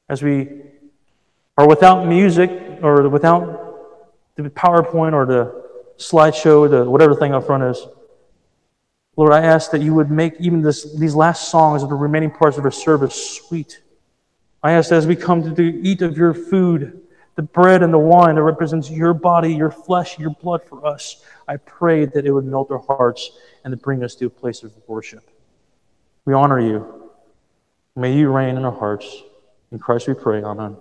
As 0.07 0.21
we 0.21 0.61
are 1.57 1.67
without 1.67 2.05
music 2.05 2.51
or 2.83 3.09
without 3.09 4.35
the 4.35 4.43
PowerPoint 4.43 5.13
or 5.13 5.25
the 5.25 5.65
slideshow, 5.97 6.69
the 6.69 6.87
whatever 6.87 7.15
thing 7.15 7.33
up 7.33 7.47
front 7.47 7.63
is, 7.63 7.87
Lord, 9.15 9.33
I 9.33 9.41
ask 9.41 9.71
that 9.71 9.81
you 9.81 9.95
would 9.95 10.11
make 10.11 10.35
even 10.39 10.61
this, 10.61 10.93
these 10.95 11.15
last 11.15 11.49
songs 11.49 11.81
of 11.81 11.89
the 11.89 11.95
remaining 11.95 12.29
parts 12.29 12.59
of 12.59 12.63
our 12.63 12.69
service 12.69 13.39
sweet. 13.39 13.81
I 14.61 14.73
ask 14.73 14.91
that 14.91 14.97
as 14.97 15.07
we 15.07 15.15
come 15.15 15.55
to 15.55 15.63
eat 15.63 16.03
of 16.03 16.15
your 16.15 16.35
food, 16.35 17.01
the 17.33 17.41
bread 17.41 17.81
and 17.81 17.91
the 17.91 17.97
wine 17.97 18.35
that 18.35 18.43
represents 18.43 18.91
your 18.91 19.15
body, 19.15 19.51
your 19.51 19.71
flesh, 19.71 20.19
your 20.19 20.29
blood 20.29 20.61
for 20.63 20.85
us, 20.85 21.23
I 21.47 21.57
pray 21.57 22.05
that 22.05 22.23
it 22.27 22.31
would 22.31 22.45
melt 22.45 22.69
our 22.69 22.77
hearts 22.77 23.31
and 23.63 23.71
to 23.71 23.77
bring 23.77 24.03
us 24.03 24.13
to 24.17 24.27
a 24.27 24.29
place 24.29 24.61
of 24.61 24.71
worship. 24.85 25.27
We 26.25 26.33
honor 26.33 26.59
you. 26.59 27.11
May 27.95 28.13
you 28.13 28.31
reign 28.31 28.57
in 28.57 28.65
our 28.65 28.71
hearts. 28.71 29.23
In 29.71 29.79
Christ 29.79 30.07
we 30.07 30.15
pray. 30.15 30.43
Amen. 30.43 30.77